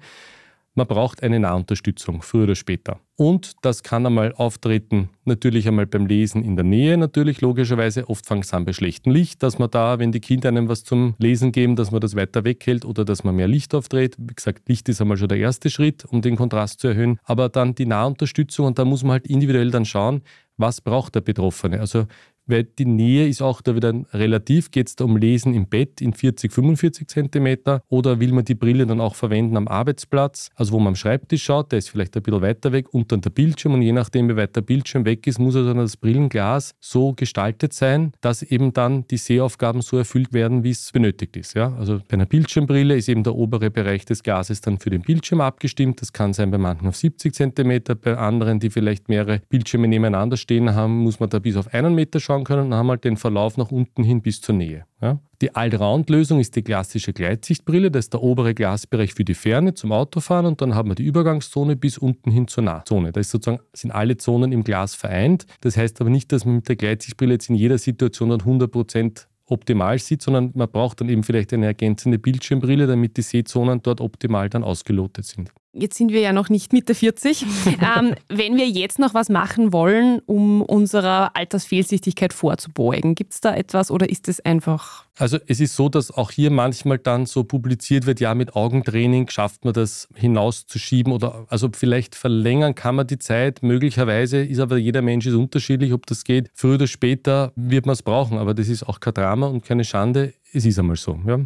Man 0.74 0.88
braucht 0.88 1.22
eine 1.22 1.38
Nahunterstützung, 1.38 2.22
früher 2.22 2.42
oder 2.42 2.56
später. 2.56 2.98
Und 3.20 3.66
das 3.66 3.82
kann 3.82 4.06
einmal 4.06 4.32
auftreten, 4.32 5.10
natürlich 5.26 5.68
einmal 5.68 5.84
beim 5.84 6.06
Lesen 6.06 6.42
in 6.42 6.56
der 6.56 6.64
Nähe, 6.64 6.96
natürlich 6.96 7.42
logischerweise. 7.42 8.08
Oft 8.08 8.24
fängt 8.24 8.46
es 8.46 8.54
an 8.54 8.64
bei 8.64 8.72
schlechtem 8.72 9.12
Licht, 9.12 9.42
dass 9.42 9.58
man 9.58 9.70
da, 9.70 9.98
wenn 9.98 10.10
die 10.10 10.20
Kinder 10.20 10.48
einem 10.48 10.70
was 10.70 10.84
zum 10.84 11.16
Lesen 11.18 11.52
geben, 11.52 11.76
dass 11.76 11.90
man 11.90 12.00
das 12.00 12.16
weiter 12.16 12.44
weghält 12.46 12.86
oder 12.86 13.04
dass 13.04 13.22
man 13.22 13.36
mehr 13.36 13.46
Licht 13.46 13.74
aufdreht. 13.74 14.16
Wie 14.18 14.32
gesagt, 14.32 14.66
Licht 14.70 14.88
ist 14.88 15.02
einmal 15.02 15.18
schon 15.18 15.28
der 15.28 15.36
erste 15.36 15.68
Schritt, 15.68 16.06
um 16.06 16.22
den 16.22 16.36
Kontrast 16.36 16.80
zu 16.80 16.88
erhöhen. 16.88 17.18
Aber 17.24 17.50
dann 17.50 17.74
die 17.74 17.84
Nahunterstützung 17.84 18.64
und 18.64 18.78
da 18.78 18.86
muss 18.86 19.02
man 19.02 19.12
halt 19.12 19.26
individuell 19.26 19.70
dann 19.70 19.84
schauen, 19.84 20.22
was 20.56 20.80
braucht 20.80 21.14
der 21.14 21.20
Betroffene. 21.20 21.78
Also 21.78 22.06
weil 22.50 22.64
die 22.64 22.84
Nähe 22.84 23.28
ist 23.28 23.42
auch 23.42 23.60
da 23.60 23.74
wieder 23.74 23.94
relativ. 24.12 24.70
Geht 24.70 24.88
es 24.88 24.96
da 24.96 25.04
um 25.04 25.16
Lesen 25.16 25.54
im 25.54 25.66
Bett 25.66 26.00
in 26.00 26.12
40, 26.12 26.52
45 26.52 27.08
Zentimeter 27.08 27.82
oder 27.88 28.20
will 28.20 28.32
man 28.32 28.44
die 28.44 28.54
Brille 28.54 28.86
dann 28.86 29.00
auch 29.00 29.14
verwenden 29.14 29.56
am 29.56 29.68
Arbeitsplatz, 29.68 30.50
also 30.54 30.72
wo 30.72 30.78
man 30.78 30.88
am 30.88 30.96
Schreibtisch 30.96 31.44
schaut, 31.44 31.72
der 31.72 31.78
ist 31.78 31.90
vielleicht 31.90 32.16
ein 32.16 32.22
bisschen 32.22 32.42
weiter 32.42 32.72
weg 32.72 32.92
und 32.92 33.12
dann 33.12 33.20
der 33.20 33.30
Bildschirm 33.30 33.74
und 33.74 33.82
je 33.82 33.92
nachdem, 33.92 34.28
wie 34.28 34.36
weit 34.36 34.56
der 34.56 34.62
Bildschirm 34.62 35.04
weg 35.04 35.26
ist, 35.26 35.38
muss 35.38 35.56
also 35.56 35.72
das 35.74 35.96
Brillenglas 35.96 36.74
so 36.80 37.12
gestaltet 37.12 37.72
sein, 37.72 38.12
dass 38.20 38.42
eben 38.42 38.72
dann 38.72 39.06
die 39.08 39.16
Sehaufgaben 39.16 39.82
so 39.82 39.96
erfüllt 39.98 40.32
werden, 40.32 40.64
wie 40.64 40.70
es 40.70 40.90
benötigt 40.92 41.36
ist. 41.36 41.54
Ja? 41.54 41.74
Also 41.76 41.98
bei 42.08 42.14
einer 42.14 42.26
Bildschirmbrille 42.26 42.96
ist 42.96 43.08
eben 43.08 43.22
der 43.22 43.34
obere 43.34 43.70
Bereich 43.70 44.04
des 44.04 44.22
Glases 44.22 44.60
dann 44.60 44.78
für 44.78 44.90
den 44.90 45.02
Bildschirm 45.02 45.40
abgestimmt. 45.40 46.00
Das 46.00 46.12
kann 46.12 46.32
sein 46.32 46.50
bei 46.50 46.58
manchen 46.58 46.88
auf 46.88 46.96
70 46.96 47.34
Zentimeter, 47.34 47.94
bei 47.94 48.16
anderen, 48.16 48.60
die 48.60 48.70
vielleicht 48.70 49.08
mehrere 49.08 49.40
Bildschirme 49.48 49.88
nebeneinander 49.88 50.36
stehen 50.36 50.74
haben, 50.74 50.98
muss 50.98 51.20
man 51.20 51.30
da 51.30 51.38
bis 51.38 51.56
auf 51.56 51.72
einen 51.72 51.94
Meter 51.94 52.20
schauen 52.20 52.39
können 52.44 52.66
und 52.66 52.74
haben 52.74 52.88
halt 52.88 53.04
den 53.04 53.16
Verlauf 53.16 53.56
nach 53.56 53.70
unten 53.70 54.02
hin 54.02 54.22
bis 54.22 54.40
zur 54.40 54.54
Nähe. 54.54 54.84
Ja? 55.00 55.18
Die 55.42 55.54
Allround-Lösung 55.54 56.40
ist 56.40 56.56
die 56.56 56.62
klassische 56.62 57.12
Gleitsichtbrille. 57.12 57.90
Das 57.90 58.06
ist 58.06 58.12
der 58.12 58.22
obere 58.22 58.54
Glasbereich 58.54 59.14
für 59.14 59.24
die 59.24 59.34
Ferne 59.34 59.74
zum 59.74 59.92
Autofahren 59.92 60.46
und 60.46 60.60
dann 60.60 60.74
haben 60.74 60.90
wir 60.90 60.94
die 60.94 61.04
Übergangszone 61.04 61.76
bis 61.76 61.98
unten 61.98 62.30
hin 62.30 62.48
zur 62.48 62.64
Nahzone. 62.64 63.12
Da 63.12 63.20
ist 63.20 63.30
sozusagen, 63.30 63.62
sind 63.72 63.90
alle 63.90 64.16
Zonen 64.16 64.52
im 64.52 64.64
Glas 64.64 64.94
vereint. 64.94 65.46
Das 65.60 65.76
heißt 65.76 66.00
aber 66.00 66.10
nicht, 66.10 66.30
dass 66.32 66.44
man 66.44 66.56
mit 66.56 66.68
der 66.68 66.76
Gleitsichtbrille 66.76 67.32
jetzt 67.32 67.48
in 67.48 67.54
jeder 67.54 67.78
Situation 67.78 68.30
dann 68.30 68.40
100 68.40 68.70
Prozent 68.70 69.28
optimal 69.46 69.98
sieht, 69.98 70.22
sondern 70.22 70.52
man 70.54 70.70
braucht 70.70 71.00
dann 71.00 71.08
eben 71.08 71.22
vielleicht 71.22 71.52
eine 71.52 71.66
ergänzende 71.66 72.18
Bildschirmbrille, 72.18 72.86
damit 72.86 73.16
die 73.16 73.22
Sehzonen 73.22 73.82
dort 73.82 74.00
optimal 74.00 74.48
dann 74.48 74.62
ausgelotet 74.62 75.24
sind. 75.24 75.50
Jetzt 75.72 75.96
sind 75.96 76.10
wir 76.10 76.20
ja 76.20 76.32
noch 76.32 76.48
nicht 76.48 76.72
Mitte 76.72 76.96
40. 76.96 77.42
ähm, 77.66 78.14
wenn 78.28 78.56
wir 78.56 78.68
jetzt 78.68 78.98
noch 78.98 79.14
was 79.14 79.28
machen 79.28 79.72
wollen, 79.72 80.20
um 80.26 80.62
unserer 80.62 81.36
Altersfehlsichtigkeit 81.36 82.32
vorzubeugen, 82.32 83.14
gibt 83.14 83.34
es 83.34 83.40
da 83.40 83.54
etwas 83.54 83.92
oder 83.92 84.10
ist 84.10 84.28
es 84.28 84.40
einfach? 84.40 85.04
Also 85.16 85.38
es 85.46 85.60
ist 85.60 85.76
so, 85.76 85.88
dass 85.88 86.10
auch 86.10 86.32
hier 86.32 86.50
manchmal 86.50 86.98
dann 86.98 87.24
so 87.24 87.44
publiziert 87.44 88.06
wird, 88.06 88.18
ja, 88.18 88.34
mit 88.34 88.56
Augentraining 88.56 89.28
schafft 89.28 89.64
man 89.64 89.72
das 89.72 90.08
hinauszuschieben 90.14 91.12
oder 91.12 91.46
also 91.48 91.68
vielleicht 91.72 92.16
verlängern 92.16 92.74
kann 92.74 92.96
man 92.96 93.06
die 93.06 93.18
Zeit. 93.18 93.62
Möglicherweise 93.62 94.42
ist 94.42 94.58
aber 94.58 94.76
jeder 94.76 95.02
Mensch 95.02 95.26
ist 95.26 95.34
unterschiedlich, 95.34 95.92
ob 95.92 96.04
das 96.06 96.24
geht. 96.24 96.50
Früher 96.54 96.74
oder 96.74 96.88
später 96.88 97.52
wird 97.54 97.86
man 97.86 97.92
es 97.92 98.02
brauchen, 98.02 98.38
aber 98.38 98.54
das 98.54 98.68
ist 98.68 98.82
auch 98.82 98.98
kein 98.98 99.14
Drama 99.14 99.46
und 99.46 99.64
keine 99.64 99.84
Schande. 99.84 100.34
Es 100.52 100.64
ist 100.64 100.80
einmal 100.80 100.96
so. 100.96 101.16
Ja. 101.26 101.38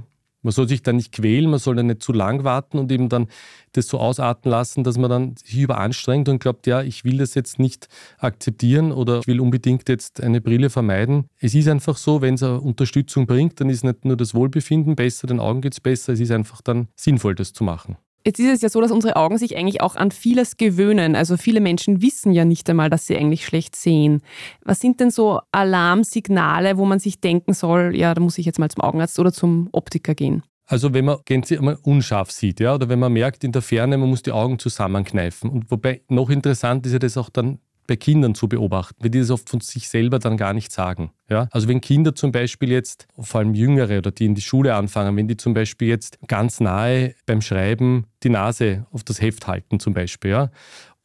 Man 0.44 0.52
soll 0.52 0.68
sich 0.68 0.82
da 0.82 0.92
nicht 0.92 1.12
quälen, 1.12 1.50
man 1.50 1.58
soll 1.58 1.74
da 1.74 1.82
nicht 1.82 2.02
zu 2.02 2.12
lang 2.12 2.44
warten 2.44 2.78
und 2.78 2.92
eben 2.92 3.08
dann 3.08 3.26
das 3.72 3.88
so 3.88 3.98
ausarten 3.98 4.50
lassen, 4.50 4.84
dass 4.84 4.98
man 4.98 5.10
dann 5.10 5.36
sich 5.36 5.56
überanstrengt 5.56 6.28
und 6.28 6.38
glaubt, 6.38 6.66
ja, 6.66 6.82
ich 6.82 7.04
will 7.04 7.18
das 7.18 7.34
jetzt 7.34 7.58
nicht 7.58 7.88
akzeptieren 8.18 8.92
oder 8.92 9.20
ich 9.20 9.26
will 9.26 9.40
unbedingt 9.40 9.88
jetzt 9.88 10.22
eine 10.22 10.40
Brille 10.40 10.70
vermeiden. 10.70 11.28
Es 11.40 11.54
ist 11.54 11.66
einfach 11.66 11.96
so, 11.96 12.20
wenn 12.20 12.34
es 12.34 12.42
Unterstützung 12.42 13.26
bringt, 13.26 13.60
dann 13.60 13.70
ist 13.70 13.84
nicht 13.84 14.04
nur 14.04 14.16
das 14.16 14.34
Wohlbefinden 14.34 14.94
besser, 14.94 15.26
den 15.26 15.40
Augen 15.40 15.62
geht 15.62 15.72
es 15.72 15.80
besser, 15.80 16.12
es 16.12 16.20
ist 16.20 16.30
einfach 16.30 16.60
dann 16.60 16.88
sinnvoll, 16.94 17.34
das 17.34 17.52
zu 17.52 17.64
machen. 17.64 17.96
Jetzt 18.26 18.38
ist 18.40 18.46
es 18.46 18.62
ja 18.62 18.70
so, 18.70 18.80
dass 18.80 18.90
unsere 18.90 19.16
Augen 19.16 19.36
sich 19.36 19.56
eigentlich 19.56 19.82
auch 19.82 19.96
an 19.96 20.10
vieles 20.10 20.56
gewöhnen. 20.56 21.14
Also 21.14 21.36
viele 21.36 21.60
Menschen 21.60 22.00
wissen 22.00 22.32
ja 22.32 22.46
nicht 22.46 22.68
einmal, 22.70 22.88
dass 22.88 23.06
sie 23.06 23.16
eigentlich 23.16 23.44
schlecht 23.44 23.76
sehen. 23.76 24.22
Was 24.64 24.80
sind 24.80 24.98
denn 25.00 25.10
so 25.10 25.40
Alarmsignale, 25.52 26.78
wo 26.78 26.86
man 26.86 27.00
sich 27.00 27.20
denken 27.20 27.52
soll, 27.52 27.94
ja, 27.94 28.14
da 28.14 28.22
muss 28.22 28.38
ich 28.38 28.46
jetzt 28.46 28.58
mal 28.58 28.70
zum 28.70 28.82
Augenarzt 28.82 29.18
oder 29.18 29.30
zum 29.30 29.68
Optiker 29.72 30.14
gehen? 30.14 30.42
Also 30.66 30.94
wenn 30.94 31.04
man 31.04 31.18
gänzlich 31.26 31.60
unscharf 31.60 32.30
sieht, 32.30 32.60
ja, 32.60 32.74
oder 32.74 32.88
wenn 32.88 32.98
man 32.98 33.12
merkt 33.12 33.44
in 33.44 33.52
der 33.52 33.60
Ferne, 33.60 33.98
man 33.98 34.08
muss 34.08 34.22
die 34.22 34.32
Augen 34.32 34.58
zusammenkneifen. 34.58 35.50
Und 35.50 35.70
wobei 35.70 36.00
noch 36.08 36.30
interessant 36.30 36.86
ist 36.86 36.92
ja 36.92 36.98
das 36.98 37.18
auch 37.18 37.28
dann 37.28 37.58
bei 37.86 37.96
Kindern 37.96 38.34
zu 38.34 38.48
beobachten, 38.48 38.96
weil 39.00 39.10
die 39.10 39.18
das 39.18 39.30
oft 39.30 39.48
von 39.48 39.60
sich 39.60 39.88
selber 39.88 40.18
dann 40.18 40.36
gar 40.36 40.52
nicht 40.52 40.72
sagen. 40.72 41.10
Ja? 41.28 41.48
Also 41.50 41.68
wenn 41.68 41.80
Kinder 41.80 42.14
zum 42.14 42.32
Beispiel 42.32 42.70
jetzt, 42.70 43.06
vor 43.18 43.40
allem 43.40 43.54
Jüngere 43.54 43.98
oder 43.98 44.10
die 44.10 44.26
in 44.26 44.34
die 44.34 44.42
Schule 44.42 44.74
anfangen, 44.74 45.16
wenn 45.16 45.28
die 45.28 45.36
zum 45.36 45.54
Beispiel 45.54 45.88
jetzt 45.88 46.18
ganz 46.26 46.60
nahe 46.60 47.14
beim 47.26 47.40
Schreiben 47.40 48.06
die 48.22 48.30
Nase 48.30 48.86
auf 48.90 49.04
das 49.04 49.20
Heft 49.20 49.46
halten 49.46 49.80
zum 49.80 49.94
Beispiel, 49.94 50.30
ja? 50.30 50.50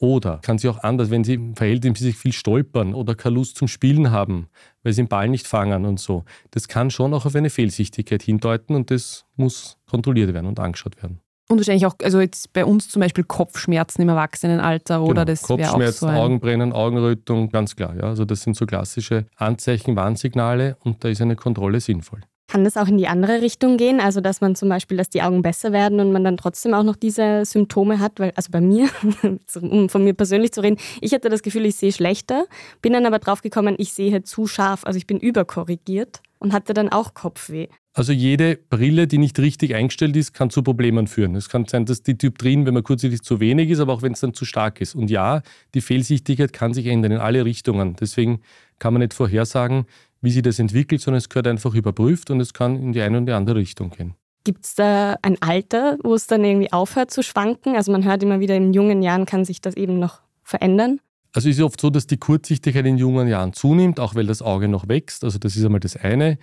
Oder 0.02 0.40
kann 0.42 0.58
sich 0.58 0.70
auch 0.70 0.82
anders, 0.82 1.10
wenn 1.10 1.26
sie 1.26 1.34
im 1.34 1.56
Verhältnis 1.58 2.00
sich 2.00 2.16
viel 2.16 2.32
stolpern 2.32 2.94
oder 2.94 3.16
keine 3.16 3.36
Lust 3.36 3.58
zum 3.58 3.68
Spielen 3.68 4.12
haben, 4.12 4.48
weil 4.82 4.94
sie 4.94 5.02
den 5.02 5.10
Ball 5.10 5.28
nicht 5.28 5.46
fangen 5.46 5.86
und 5.86 6.00
so. 6.00 6.24
Das 6.52 6.70
kann 6.70 6.90
schon 6.90 7.14
auch 7.14 7.26
auf 7.26 7.36
eine 7.36 7.50
Fehlsichtigkeit 7.50 8.24
hindeuten 8.24 8.76
und 8.76 8.92
das 8.92 9.26
muss 9.36 9.78
kontrolliert 9.86 10.34
werden 10.34 10.48
und 10.48 10.58
angeschaut 10.58 10.96
werden. 11.04 11.20
Und 11.52 11.58
wahrscheinlich 11.58 11.88
auch, 11.88 11.96
also 12.04 12.20
jetzt 12.20 12.54
bei 12.54 12.64
uns 12.64 12.90
zum 12.90 13.00
Beispiel 13.00 13.24
Kopfschmerzen 13.24 14.04
im 14.04 14.10
Erwachsenenalter 14.10 15.02
oder 15.02 15.26
genau. 15.26 15.26
das 15.26 15.42
Kopfschmerzen, 15.42 16.10
auch 16.10 16.14
so 16.14 16.20
Augenbrennen, 16.20 16.74
Augenrötung, 16.74 17.50
ganz 17.50 17.76
klar. 17.76 17.96
Ja. 17.96 18.04
Also 18.04 18.24
das 18.24 18.44
sind 18.44 18.56
so 18.56 18.68
klassische 18.68 19.26
Anzeichen, 19.36 19.96
Warnsignale 19.96 20.78
und 20.84 21.04
da 21.04 21.10
ist 21.10 21.22
eine 21.22 21.36
Kontrolle 21.36 21.80
sinnvoll. 21.80 22.22
Kann 22.50 22.64
das 22.64 22.78
auch 22.78 22.88
in 22.88 22.98
die 22.98 23.08
andere 23.08 23.44
Richtung 23.44 23.78
gehen? 23.78 24.00
Also, 24.00 24.22
dass 24.22 24.42
man 24.42 24.56
zum 24.56 24.70
Beispiel, 24.70 24.98
dass 24.98 25.10
die 25.10 25.22
Augen 25.22 25.44
besser 25.44 25.72
werden 25.72 26.00
und 26.00 26.12
man 26.12 26.24
dann 26.24 26.36
trotzdem 26.36 26.74
auch 26.74 26.82
noch 26.82 26.96
diese 26.96 27.46
Symptome 27.46 28.00
hat? 28.00 28.20
Weil, 28.20 28.32
also 28.36 28.50
bei 28.52 28.60
mir, 28.60 28.90
um 29.62 29.88
von 29.88 30.04
mir 30.04 30.16
persönlich 30.16 30.52
zu 30.52 30.62
reden, 30.62 30.78
ich 31.00 31.14
hatte 31.14 31.30
das 31.30 31.44
Gefühl, 31.44 31.68
ich 31.68 31.76
sehe 31.76 31.92
schlechter, 31.92 32.46
bin 32.82 32.94
dann 32.94 33.06
aber 33.06 33.20
drauf 33.20 33.44
gekommen, 33.44 33.76
ich 33.78 33.94
sehe 33.94 34.24
zu 34.24 34.48
scharf, 34.48 34.84
also 34.84 34.98
ich 34.98 35.06
bin 35.06 35.20
überkorrigiert 35.20 36.22
und 36.40 36.52
hatte 36.52 36.74
dann 36.74 36.90
auch 36.90 37.14
Kopfweh. 37.14 37.68
Also 37.94 38.14
jede 38.14 38.56
Brille, 38.56 39.08
die 39.08 39.18
nicht 39.18 39.40
richtig 39.40 39.74
eingestellt 39.74 40.16
ist, 40.16 40.34
kann 40.34 40.50
zu 40.50 40.62
Problemen 40.62 41.08
führen. 41.08 41.36
Es 41.36 41.50
kann 41.50 41.66
sein, 41.66 41.86
dass 41.86 42.04
die 42.04 42.18
Typ 42.18 42.38
drin, 42.38 42.66
wenn 42.66 42.76
man 42.76 42.84
kurzsichtig 42.84 43.24
zu 43.24 43.40
wenig 43.40 43.70
ist, 43.72 43.80
aber 43.80 43.94
auch 43.94 44.02
wenn 44.04 44.14
es 44.14 44.20
dann 44.20 44.34
zu 44.34 44.46
stark 44.46 44.80
ist. 44.80 44.96
Und 44.96 45.10
ja, 45.10 45.42
die 45.74 45.82
Fehlsichtigkeit 45.82 46.54
kann 46.54 46.74
sich 46.74 46.86
ändern 46.86 47.14
in 47.14 47.18
alle 47.18 47.46
Richtungen. 47.46 47.96
Deswegen 48.00 48.42
kann 48.78 48.94
man 48.94 49.02
nicht 49.02 49.14
vorhersagen, 49.14 49.86
wie 50.22 50.32
sich 50.32 50.44
das 50.44 50.60
entwickelt, 50.60 51.02
sondern 51.02 51.18
es 51.18 51.30
gehört 51.30 51.48
einfach 51.48 51.74
überprüft 51.74 52.30
und 52.30 52.40
es 52.40 52.54
kann 52.54 52.76
in 52.76 52.94
die 52.94 53.02
eine 53.02 53.18
und 53.18 53.26
die 53.26 53.34
andere 53.34 53.58
Richtung 53.58 53.90
gehen. 53.90 54.14
Gibt 54.44 54.66
es 54.66 54.76
da 54.76 55.18
ein 55.22 55.42
Alter, 55.42 55.98
wo 56.04 56.14
es 56.14 56.28
dann 56.28 56.44
irgendwie 56.44 56.72
aufhört 56.72 57.12
zu 57.12 57.24
schwanken? 57.24 57.76
Also 57.76 57.92
man 57.92 58.06
hört 58.06 58.24
immer 58.24 58.40
wieder, 58.40 58.56
in 58.56 58.74
jungen 58.74 59.02
Jahren 59.02 59.26
kann 59.26 59.46
sich 59.46 59.62
das 59.62 59.76
eben 59.76 60.00
noch 60.00 60.22
verändern. 60.44 61.00
Also 61.34 61.50
es 61.50 61.58
ist 61.58 61.64
oft 61.64 61.80
so, 61.80 61.90
dass 61.90 62.08
die 62.08 62.18
Kurzsichtigkeit 62.18 62.86
in 62.86 62.98
jungen 62.98 63.28
Jahren 63.28 63.54
zunimmt, 63.54 64.00
auch 64.00 64.16
weil 64.16 64.26
das 64.26 64.42
Auge 64.42 64.68
noch 64.68 64.88
wächst. 64.88 65.24
Also 65.24 65.38
das 65.38 65.56
ist 65.56 65.64
einmal 65.64 65.80
das 65.80 65.96
eine. 65.96 66.38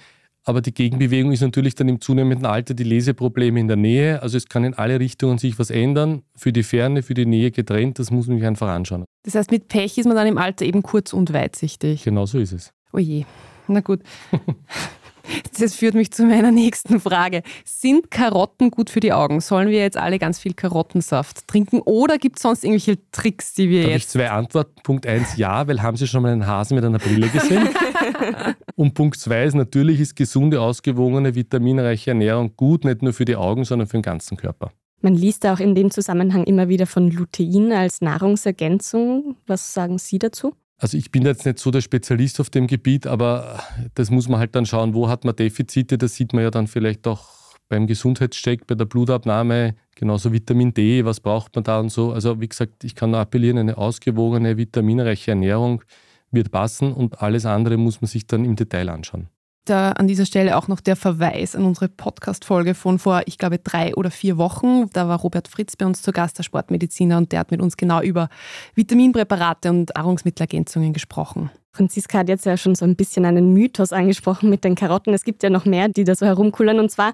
Aber 0.48 0.62
die 0.62 0.72
Gegenbewegung 0.72 1.32
ist 1.32 1.40
natürlich 1.40 1.74
dann 1.74 1.88
im 1.88 2.00
zunehmenden 2.00 2.46
Alter 2.46 2.72
die 2.72 2.84
Leseprobleme 2.84 3.58
in 3.58 3.66
der 3.66 3.76
Nähe. 3.76 4.22
Also 4.22 4.36
es 4.36 4.46
kann 4.46 4.62
in 4.62 4.74
alle 4.74 5.00
Richtungen 5.00 5.38
sich 5.38 5.58
was 5.58 5.70
ändern. 5.70 6.22
Für 6.36 6.52
die 6.52 6.62
Ferne, 6.62 7.02
für 7.02 7.14
die 7.14 7.26
Nähe 7.26 7.50
getrennt. 7.50 7.98
Das 7.98 8.12
muss 8.12 8.28
man 8.28 8.38
sich 8.38 8.46
einfach 8.46 8.68
anschauen. 8.68 9.04
Das 9.24 9.34
heißt, 9.34 9.50
mit 9.50 9.66
Pech 9.66 9.98
ist 9.98 10.06
man 10.06 10.14
dann 10.14 10.28
im 10.28 10.38
Alter 10.38 10.64
eben 10.64 10.84
kurz- 10.84 11.12
und 11.12 11.32
weitsichtig. 11.32 12.04
Genau 12.04 12.26
so 12.26 12.38
ist 12.38 12.52
es. 12.52 12.70
Oh 12.92 12.98
je. 12.98 13.24
Na 13.66 13.80
gut. 13.80 14.02
Das 15.58 15.74
führt 15.74 15.94
mich 15.94 16.10
zu 16.12 16.24
meiner 16.24 16.50
nächsten 16.52 17.00
Frage. 17.00 17.42
Sind 17.64 18.10
Karotten 18.10 18.70
gut 18.70 18.90
für 18.90 19.00
die 19.00 19.12
Augen? 19.12 19.40
Sollen 19.40 19.68
wir 19.68 19.78
jetzt 19.78 19.96
alle 19.96 20.18
ganz 20.18 20.38
viel 20.38 20.54
Karottensaft 20.54 21.46
trinken 21.48 21.80
oder 21.80 22.18
gibt 22.18 22.36
es 22.36 22.42
sonst 22.42 22.64
irgendwelche 22.64 22.98
Tricks, 23.10 23.54
die 23.54 23.68
wir 23.68 23.82
Darf 23.82 23.90
jetzt... 23.92 24.02
Ich 24.02 24.08
zwei 24.08 24.30
Antworten. 24.30 24.82
Punkt 24.82 25.06
eins, 25.06 25.36
ja, 25.36 25.66
weil 25.66 25.82
haben 25.82 25.96
Sie 25.96 26.06
schon 26.06 26.22
mal 26.22 26.32
einen 26.32 26.46
Hasen 26.46 26.74
mit 26.74 26.84
einer 26.84 26.98
Brille 26.98 27.28
gesehen? 27.28 27.68
Und 28.76 28.94
Punkt 28.94 29.18
zwei 29.18 29.44
ist, 29.44 29.54
natürlich 29.54 30.00
ist 30.00 30.14
gesunde, 30.14 30.60
ausgewogene, 30.60 31.34
vitaminreiche 31.34 32.10
Ernährung 32.10 32.52
gut, 32.56 32.84
nicht 32.84 33.02
nur 33.02 33.12
für 33.12 33.24
die 33.24 33.36
Augen, 33.36 33.64
sondern 33.64 33.88
für 33.88 33.96
den 33.96 34.02
ganzen 34.02 34.36
Körper. 34.36 34.70
Man 35.00 35.14
liest 35.14 35.46
auch 35.46 35.60
in 35.60 35.74
dem 35.74 35.90
Zusammenhang 35.90 36.44
immer 36.44 36.68
wieder 36.68 36.86
von 36.86 37.10
Lutein 37.10 37.72
als 37.72 38.00
Nahrungsergänzung. 38.00 39.36
Was 39.46 39.74
sagen 39.74 39.98
Sie 39.98 40.18
dazu? 40.18 40.54
Also 40.78 40.98
ich 40.98 41.10
bin 41.10 41.24
jetzt 41.24 41.46
nicht 41.46 41.58
so 41.58 41.70
der 41.70 41.80
Spezialist 41.80 42.38
auf 42.38 42.50
dem 42.50 42.66
Gebiet, 42.66 43.06
aber 43.06 43.62
das 43.94 44.10
muss 44.10 44.28
man 44.28 44.40
halt 44.40 44.54
dann 44.54 44.66
schauen, 44.66 44.92
wo 44.92 45.08
hat 45.08 45.24
man 45.24 45.34
Defizite. 45.34 45.96
Das 45.96 46.14
sieht 46.14 46.34
man 46.34 46.42
ja 46.42 46.50
dann 46.50 46.66
vielleicht 46.66 47.06
auch 47.06 47.28
beim 47.68 47.86
Gesundheitscheck, 47.86 48.66
bei 48.66 48.74
der 48.74 48.84
Blutabnahme, 48.84 49.74
genauso 49.94 50.32
Vitamin 50.32 50.74
D, 50.74 51.04
was 51.04 51.20
braucht 51.20 51.54
man 51.54 51.64
da 51.64 51.80
und 51.80 51.90
so. 51.90 52.12
Also 52.12 52.40
wie 52.40 52.48
gesagt, 52.48 52.84
ich 52.84 52.94
kann 52.94 53.10
nur 53.10 53.20
appellieren, 53.20 53.58
eine 53.58 53.78
ausgewogene, 53.78 54.56
vitaminreiche 54.56 55.32
Ernährung 55.32 55.82
wird 56.30 56.50
passen 56.50 56.92
und 56.92 57.22
alles 57.22 57.46
andere 57.46 57.76
muss 57.76 58.00
man 58.00 58.08
sich 58.08 58.26
dann 58.26 58.44
im 58.44 58.56
Detail 58.56 58.90
anschauen 58.90 59.28
da 59.68 59.92
an 59.92 60.08
dieser 60.08 60.26
Stelle 60.26 60.56
auch 60.56 60.68
noch 60.68 60.80
der 60.80 60.96
Verweis 60.96 61.54
an 61.54 61.64
unsere 61.64 61.88
Podcast-Folge 61.88 62.74
von 62.74 62.98
vor, 62.98 63.22
ich 63.26 63.38
glaube, 63.38 63.58
drei 63.58 63.94
oder 63.94 64.10
vier 64.10 64.38
Wochen. 64.38 64.88
Da 64.92 65.08
war 65.08 65.20
Robert 65.20 65.48
Fritz 65.48 65.76
bei 65.76 65.86
uns 65.86 66.02
zu 66.02 66.12
Gast, 66.12 66.38
der 66.38 66.42
Sportmediziner, 66.42 67.18
und 67.18 67.32
der 67.32 67.40
hat 67.40 67.50
mit 67.50 67.60
uns 67.60 67.76
genau 67.76 68.00
über 68.00 68.28
Vitaminpräparate 68.74 69.70
und 69.70 69.92
Nahrungsmittelergänzungen 69.94 70.92
gesprochen. 70.92 71.50
Franziska 71.72 72.18
hat 72.18 72.28
jetzt 72.28 72.46
ja 72.46 72.56
schon 72.56 72.74
so 72.74 72.84
ein 72.84 72.96
bisschen 72.96 73.24
einen 73.24 73.52
Mythos 73.52 73.92
angesprochen 73.92 74.48
mit 74.48 74.64
den 74.64 74.74
Karotten. 74.74 75.12
Es 75.12 75.24
gibt 75.24 75.42
ja 75.42 75.50
noch 75.50 75.66
mehr, 75.66 75.88
die 75.88 76.04
da 76.04 76.14
so 76.14 76.24
herumkullern, 76.24 76.78
und 76.78 76.90
zwar, 76.90 77.12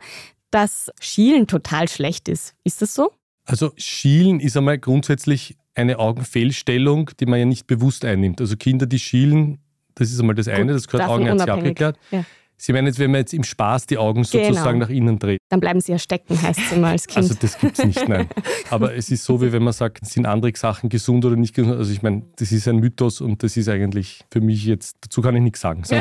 dass 0.51 0.91
Schielen 1.01 1.47
total 1.47 1.89
schlecht 1.89 2.29
ist. 2.29 2.55
Ist 2.63 2.83
das 2.83 2.95
so? 2.95 3.11
Also 3.45 3.73
Schielen 3.77 4.39
ist 4.39 4.57
einmal 4.57 4.79
grundsätzlich 4.79 5.57
eine 5.75 5.99
Augenfehlstellung, 5.99 7.11
die 7.19 7.27
man 7.27 7.39
ja 7.39 7.45
nicht 7.45 7.67
bewusst 7.67 8.05
einnimmt. 8.05 8.41
Also 8.41 8.57
Kinder, 8.57 8.87
die 8.87 8.99
schielen, 8.99 9.59
das 9.95 10.11
ist 10.11 10.21
einmal 10.21 10.35
das 10.35 10.49
eine, 10.49 10.73
das 10.73 10.87
gehört 10.87 11.09
augenärztlich 11.09 11.51
abgeklärt. 11.51 11.99
Ja. 12.11 12.25
Sie 12.57 12.73
meinen 12.73 12.87
jetzt, 12.87 12.99
wenn 12.99 13.11
man 13.11 13.21
jetzt 13.21 13.35
im 13.35 13.43
Spaß 13.43 13.87
die 13.87 13.99
Augen 13.99 14.23
genau. 14.23 14.45
sozusagen 14.45 14.79
genau. 14.79 14.87
nach 14.87 14.89
innen 14.89 15.19
dreht. 15.19 15.41
Dann 15.49 15.59
bleiben 15.59 15.81
sie 15.81 15.93
ja 15.93 15.99
stecken, 15.99 16.41
heißt 16.41 16.61
es 16.61 16.73
immer 16.73 16.89
als 16.89 17.07
Kind. 17.07 17.19
Also 17.19 17.35
das 17.35 17.59
gibt 17.59 17.79
es 17.79 17.85
nicht, 17.85 18.09
nein. 18.09 18.29
Aber 18.71 18.95
es 18.95 19.11
ist 19.11 19.25
so, 19.25 19.43
wie 19.43 19.53
wenn 19.53 19.65
man 19.65 19.73
sagt, 19.73 20.07
sind 20.07 20.27
andere 20.27 20.53
Sachen 20.57 20.89
gesund 20.89 21.25
oder 21.25 21.35
nicht 21.35 21.55
gesund. 21.55 21.77
Also 21.77 21.93
ich 21.93 22.03
meine, 22.03 22.23
das 22.37 22.53
ist 22.53 22.69
ein 22.69 22.77
Mythos 22.77 23.21
und 23.21 23.43
das 23.43 23.57
ist 23.57 23.69
eigentlich 23.69 24.21
für 24.31 24.41
mich 24.41 24.65
jetzt, 24.65 24.97
dazu 25.01 25.23
kann 25.23 25.35
ich 25.35 25.43
nichts 25.43 25.61
sagen. 25.61 25.83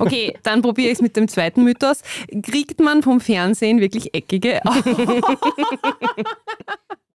okay, 0.00 0.34
dann 0.42 0.62
probiere 0.62 0.88
ich 0.88 0.94
es 0.94 1.02
mit 1.02 1.16
dem 1.16 1.28
zweiten 1.28 1.62
Mythos. 1.62 2.02
Kriegt 2.42 2.80
man 2.80 3.02
vom 3.02 3.20
Fernsehen 3.20 3.80
wirklich 3.80 4.14
eckige 4.14 4.60
Augen? 4.64 5.22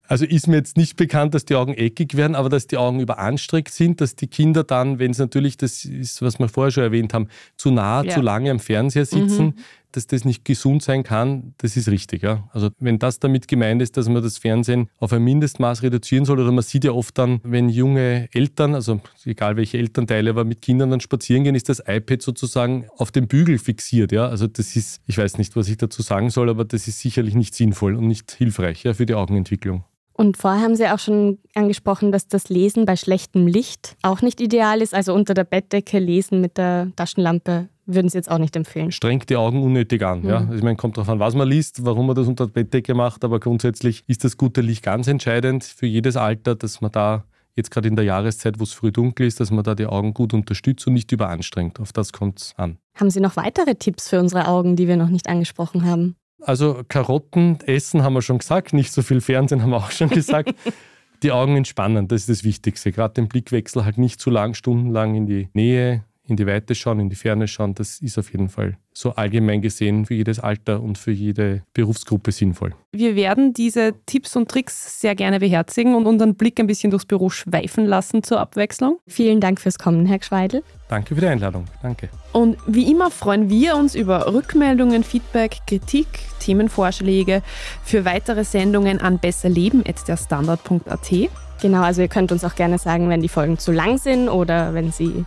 Also 0.08 0.26
ist 0.26 0.48
mir 0.48 0.58
jetzt 0.58 0.76
nicht 0.76 0.98
bekannt, 0.98 1.34
dass 1.34 1.46
die 1.46 1.56
Augen 1.56 1.74
eckig 1.74 2.18
werden, 2.18 2.36
aber 2.36 2.50
dass 2.50 2.68
die 2.68 2.78
Augen 2.78 3.00
überanstrengt 3.00 3.70
sind, 3.70 4.02
dass 4.02 4.16
die 4.16 4.28
Kinder 4.28 4.64
dann, 4.64 5.00
wenn 5.00 5.12
es 5.12 5.18
natürlich, 5.18 5.56
das 5.56 5.86
ist, 5.86 6.22
was 6.22 6.40
wir 6.40 6.50
vorher 6.50 6.72
schon 6.72 6.84
erwähnt 6.84 7.14
haben, 7.14 7.30
zu 7.56 7.72
nah, 7.72 8.04
ja. 8.04 8.14
zu 8.14 8.22
lange 8.22 8.52
am 8.52 8.60
Fernseher 8.60 9.06
sitzen, 9.06 9.46
mhm. 9.46 9.54
Dass 9.96 10.08
das 10.08 10.26
nicht 10.26 10.46
gesund 10.46 10.84
sein 10.84 11.04
kann, 11.04 11.54
das 11.58 11.78
ist 11.78 11.88
richtig. 11.88 12.24
Ja? 12.24 12.50
Also 12.52 12.70
wenn 12.80 13.00
das 13.00 13.20
damit 13.20 13.48
gemeint 13.48 13.82
ist, 13.82 13.98
dass 13.98 14.10
man 14.10 14.22
das 14.22 14.38
Fernsehen 14.38 14.90
auf 15.00 15.14
ein 15.14 15.24
Mindestmaß 15.24 15.84
reduzieren 15.84 16.26
soll, 16.26 16.40
oder 16.40 16.52
man 16.52 16.64
sieht 16.64 16.84
ja 16.84 16.92
oft 16.92 17.18
dann, 17.18 17.40
wenn 17.44 17.70
junge 17.70 18.28
Eltern, 18.34 18.76
also 18.76 19.00
egal 19.26 19.56
welche 19.56 19.78
Elternteile, 19.78 20.30
aber 20.30 20.44
mit 20.44 20.62
Kindern 20.62 20.92
dann 20.92 21.00
spazieren 21.00 21.44
gehen, 21.44 21.56
ist 21.56 21.70
das 21.70 21.82
iPad 21.86 22.22
sozusagen 22.22 22.88
auf 22.98 23.12
dem 23.12 23.28
Bügel 23.28 23.58
fixiert. 23.58 24.12
Ja? 24.12 24.28
Also 24.28 24.48
das 24.48 24.76
ist, 24.76 25.02
ich 25.06 25.18
weiß 25.18 25.38
nicht, 25.38 25.56
was 25.56 25.70
ich 25.70 25.78
dazu 25.78 26.02
sagen 26.02 26.30
soll, 26.30 26.50
aber 26.50 26.66
das 26.66 26.88
ist 26.88 27.00
sicherlich 27.00 27.36
nicht 27.36 27.56
sinnvoll 27.56 27.96
und 27.96 28.08
nicht 28.08 28.32
hilfreich 28.32 28.84
ja, 28.84 28.94
für 28.94 29.06
die 29.06 29.14
Augenentwicklung. 29.14 29.84
Und 30.16 30.38
vorher 30.38 30.62
haben 30.62 30.76
Sie 30.76 30.88
auch 30.88 31.00
schon 31.00 31.40
angesprochen, 31.56 32.12
dass 32.12 32.28
das 32.28 32.50
Lesen 32.50 32.86
bei 32.86 32.96
schlechtem 32.96 33.48
Licht 33.48 33.98
auch 34.04 34.22
nicht 34.22 34.40
ideal 34.42 34.82
ist. 34.82 34.94
Also 34.94 35.14
unter 35.14 35.34
der 35.34 35.44
Bettdecke 35.44 35.98
lesen 35.98 36.40
mit 36.40 36.58
der 36.58 36.92
Taschenlampe 36.96 37.68
würden 37.86 38.10
Sie 38.10 38.18
jetzt 38.18 38.30
auch 38.30 38.38
nicht 38.38 38.56
empfehlen. 38.56 38.92
Strengt 38.92 39.30
die 39.30 39.36
Augen 39.36 39.62
unnötig 39.64 40.04
an. 40.04 40.22
Mhm. 40.22 40.30
Ja? 40.30 40.38
Also 40.38 40.54
ich 40.54 40.64
meine, 40.64 40.76
kommt 40.76 40.98
darauf 40.98 41.10
an, 41.10 41.20
was 41.20 41.36
man 41.36 41.48
liest, 41.48 41.86
warum 41.86 42.08
man 42.08 42.16
das 42.16 42.28
unter 42.28 42.48
der 42.48 42.54
Bettdecke 42.54 42.94
macht, 42.94 43.24
aber 43.24 43.40
grundsätzlich 43.40 44.04
ist 44.08 44.24
das 44.24 44.38
gute 44.38 44.62
Licht 44.62 44.84
ganz 44.84 45.08
entscheidend 45.08 45.64
für 45.64 45.86
jedes 45.86 46.16
Alter, 46.16 46.56
dass 46.56 46.82
man 46.82 46.92
da 46.92 47.26
jetzt 47.56 47.72
gerade 47.72 47.88
in 47.88 47.96
der 47.96 48.06
Jahreszeit, 48.06 48.60
wo 48.60 48.64
es 48.64 48.74
früh 48.74 48.92
dunkel 48.92 49.28
ist, 49.28 49.40
dass 49.40 49.52
man 49.52 49.64
da 49.64 49.76
die 49.76 49.86
Augen 49.86 50.14
gut 50.14 50.34
unterstützt 50.34 50.88
und 50.88 50.94
nicht 50.94 51.12
überanstrengt. 51.12 51.80
Auf 51.80 51.94
das 51.94 52.12
kommt 52.12 52.40
es 52.40 52.54
an. 52.58 52.78
Haben 52.96 53.10
Sie 53.10 53.20
noch 53.20 53.36
weitere 53.36 53.76
Tipps 53.76 54.10
für 54.10 54.20
unsere 54.20 54.48
Augen, 54.48 54.76
die 54.76 54.88
wir 54.88 54.98
noch 54.98 55.10
nicht 55.10 55.28
angesprochen 55.28 55.86
haben? 55.86 56.16
Also 56.42 56.82
Karotten 56.88 57.60
essen 57.66 58.04
haben 58.04 58.14
wir 58.14 58.22
schon 58.22 58.40
gesagt, 58.40 58.74
nicht 58.74 58.92
so 58.92 59.02
viel 59.02 59.22
Fernsehen 59.22 59.62
haben 59.62 59.70
wir 59.70 59.78
auch 59.78 59.92
schon 59.92 60.10
gesagt. 60.10 60.54
die 61.24 61.32
Augen 61.32 61.56
entspannen, 61.56 62.08
das 62.08 62.22
ist 62.22 62.30
das 62.30 62.44
Wichtigste. 62.44 62.92
Gerade 62.92 63.14
den 63.14 63.30
Blickwechsel 63.30 63.86
halt 63.86 63.98
nicht 63.98 64.20
zu 64.20 64.30
lang, 64.30 64.54
stundenlang 64.54 65.16
in 65.16 65.26
die 65.26 65.50
Nähe, 65.54 66.04
in 66.34 66.38
die 66.38 66.48
Weite 66.48 66.74
schauen, 66.74 67.00
in 67.00 67.10
die 67.10 67.16
Ferne 67.16 67.48
schauen, 67.48 67.76
das 67.76 68.02
ist 68.02 68.18
auf 68.18 68.32
jeden 68.32 68.50
Fall 68.50 68.78
so 68.92 69.12
allgemein 69.12 69.62
gesehen 69.62 70.06
für 70.06 70.16
jedes 70.16 70.40
Alter 70.40 70.82
und 70.82 70.98
für 70.98 71.12
jede 71.12 71.64
Berufsgruppe 71.74 72.32
sinnvoll. 72.32 72.74
Wir 72.92 73.16
werden 73.16 73.54
diese 73.54 73.94
Tipps 74.06 74.36
und 74.36 74.50
Tricks 74.50 75.00
sehr 75.00 75.16
gerne 75.16 75.40
beherzigen 75.40 75.96
und 75.96 76.06
unseren 76.06 76.36
Blick 76.36 76.60
ein 76.60 76.68
bisschen 76.68 76.92
durchs 76.92 77.06
Büro 77.06 77.30
schweifen 77.30 77.86
lassen 77.86 78.24
zur 78.24 78.40
Abwechslung. 78.40 79.00
Vielen 79.08 79.40
Dank 79.40 79.62
fürs 79.62 79.78
Kommen, 79.78 80.06
Herr 80.06 80.20
Gschweidel. 80.20 80.64
Danke 80.90 81.16
für 81.16 81.22
die 81.22 81.28
Einladung. 81.28 81.66
Danke. 81.82 82.10
Und 82.34 82.58
wie 82.68 82.92
immer 82.92 83.12
freuen 83.12 83.50
wir 83.50 83.76
uns 83.76 83.96
über 83.96 84.34
Rückmeldungen, 84.34 85.04
Feedback, 85.04 85.58
Kritik, 85.68 86.08
Themenvorschläge 86.40 87.42
für 87.84 88.06
weitere 88.06 88.44
Sendungen 88.44 89.00
an 89.00 89.20
besserleben.derstandard.at. 89.20 91.30
Genau, 91.64 91.82
also 91.82 92.02
ihr 92.02 92.10
könnt 92.10 92.34
uns 92.34 92.44
auch 92.44 92.56
gerne 92.56 92.78
sagen, 92.78 93.08
wenn 93.08 93.22
die 93.22 93.30
Folgen 93.30 93.58
zu 93.58 93.72
lang 93.72 93.98
sind 93.98 94.28
oder 94.28 94.74
wenn 94.74 94.92
sie 94.92 95.24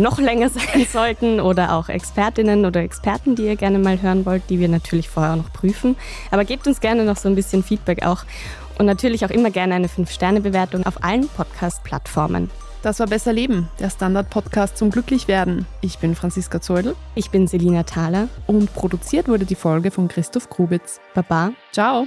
noch 0.00 0.18
länger 0.18 0.48
sein 0.50 0.86
sollten 0.90 1.40
oder 1.40 1.74
auch 1.74 1.88
Expertinnen 1.88 2.64
oder 2.64 2.80
Experten, 2.80 3.36
die 3.36 3.46
ihr 3.46 3.56
gerne 3.56 3.78
mal 3.78 4.00
hören 4.00 4.26
wollt, 4.26 4.42
die 4.48 4.58
wir 4.58 4.68
natürlich 4.68 5.08
vorher 5.08 5.36
noch 5.36 5.52
prüfen. 5.52 5.96
Aber 6.30 6.44
gebt 6.44 6.66
uns 6.66 6.80
gerne 6.80 7.04
noch 7.04 7.16
so 7.16 7.28
ein 7.28 7.34
bisschen 7.34 7.62
Feedback 7.62 8.04
auch 8.04 8.24
und 8.78 8.86
natürlich 8.86 9.24
auch 9.24 9.30
immer 9.30 9.50
gerne 9.50 9.74
eine 9.74 9.88
5-Sterne-Bewertung 9.88 10.86
auf 10.86 11.04
allen 11.04 11.28
Podcast-Plattformen. 11.28 12.50
Das 12.82 12.98
war 12.98 13.06
Besser 13.06 13.34
Leben, 13.34 13.68
der 13.78 13.90
Standard-Podcast 13.90 14.78
zum 14.78 14.90
Glücklichwerden. 14.90 15.66
Ich 15.82 15.98
bin 15.98 16.14
Franziska 16.14 16.62
Zeudel. 16.62 16.96
Ich 17.14 17.30
bin 17.30 17.46
Selina 17.46 17.82
Thaler. 17.82 18.28
Und 18.46 18.72
produziert 18.72 19.28
wurde 19.28 19.44
die 19.44 19.54
Folge 19.54 19.90
von 19.90 20.08
Christoph 20.08 20.48
Grubitz. 20.48 20.98
Baba. 21.14 21.52
Ciao. 21.72 22.06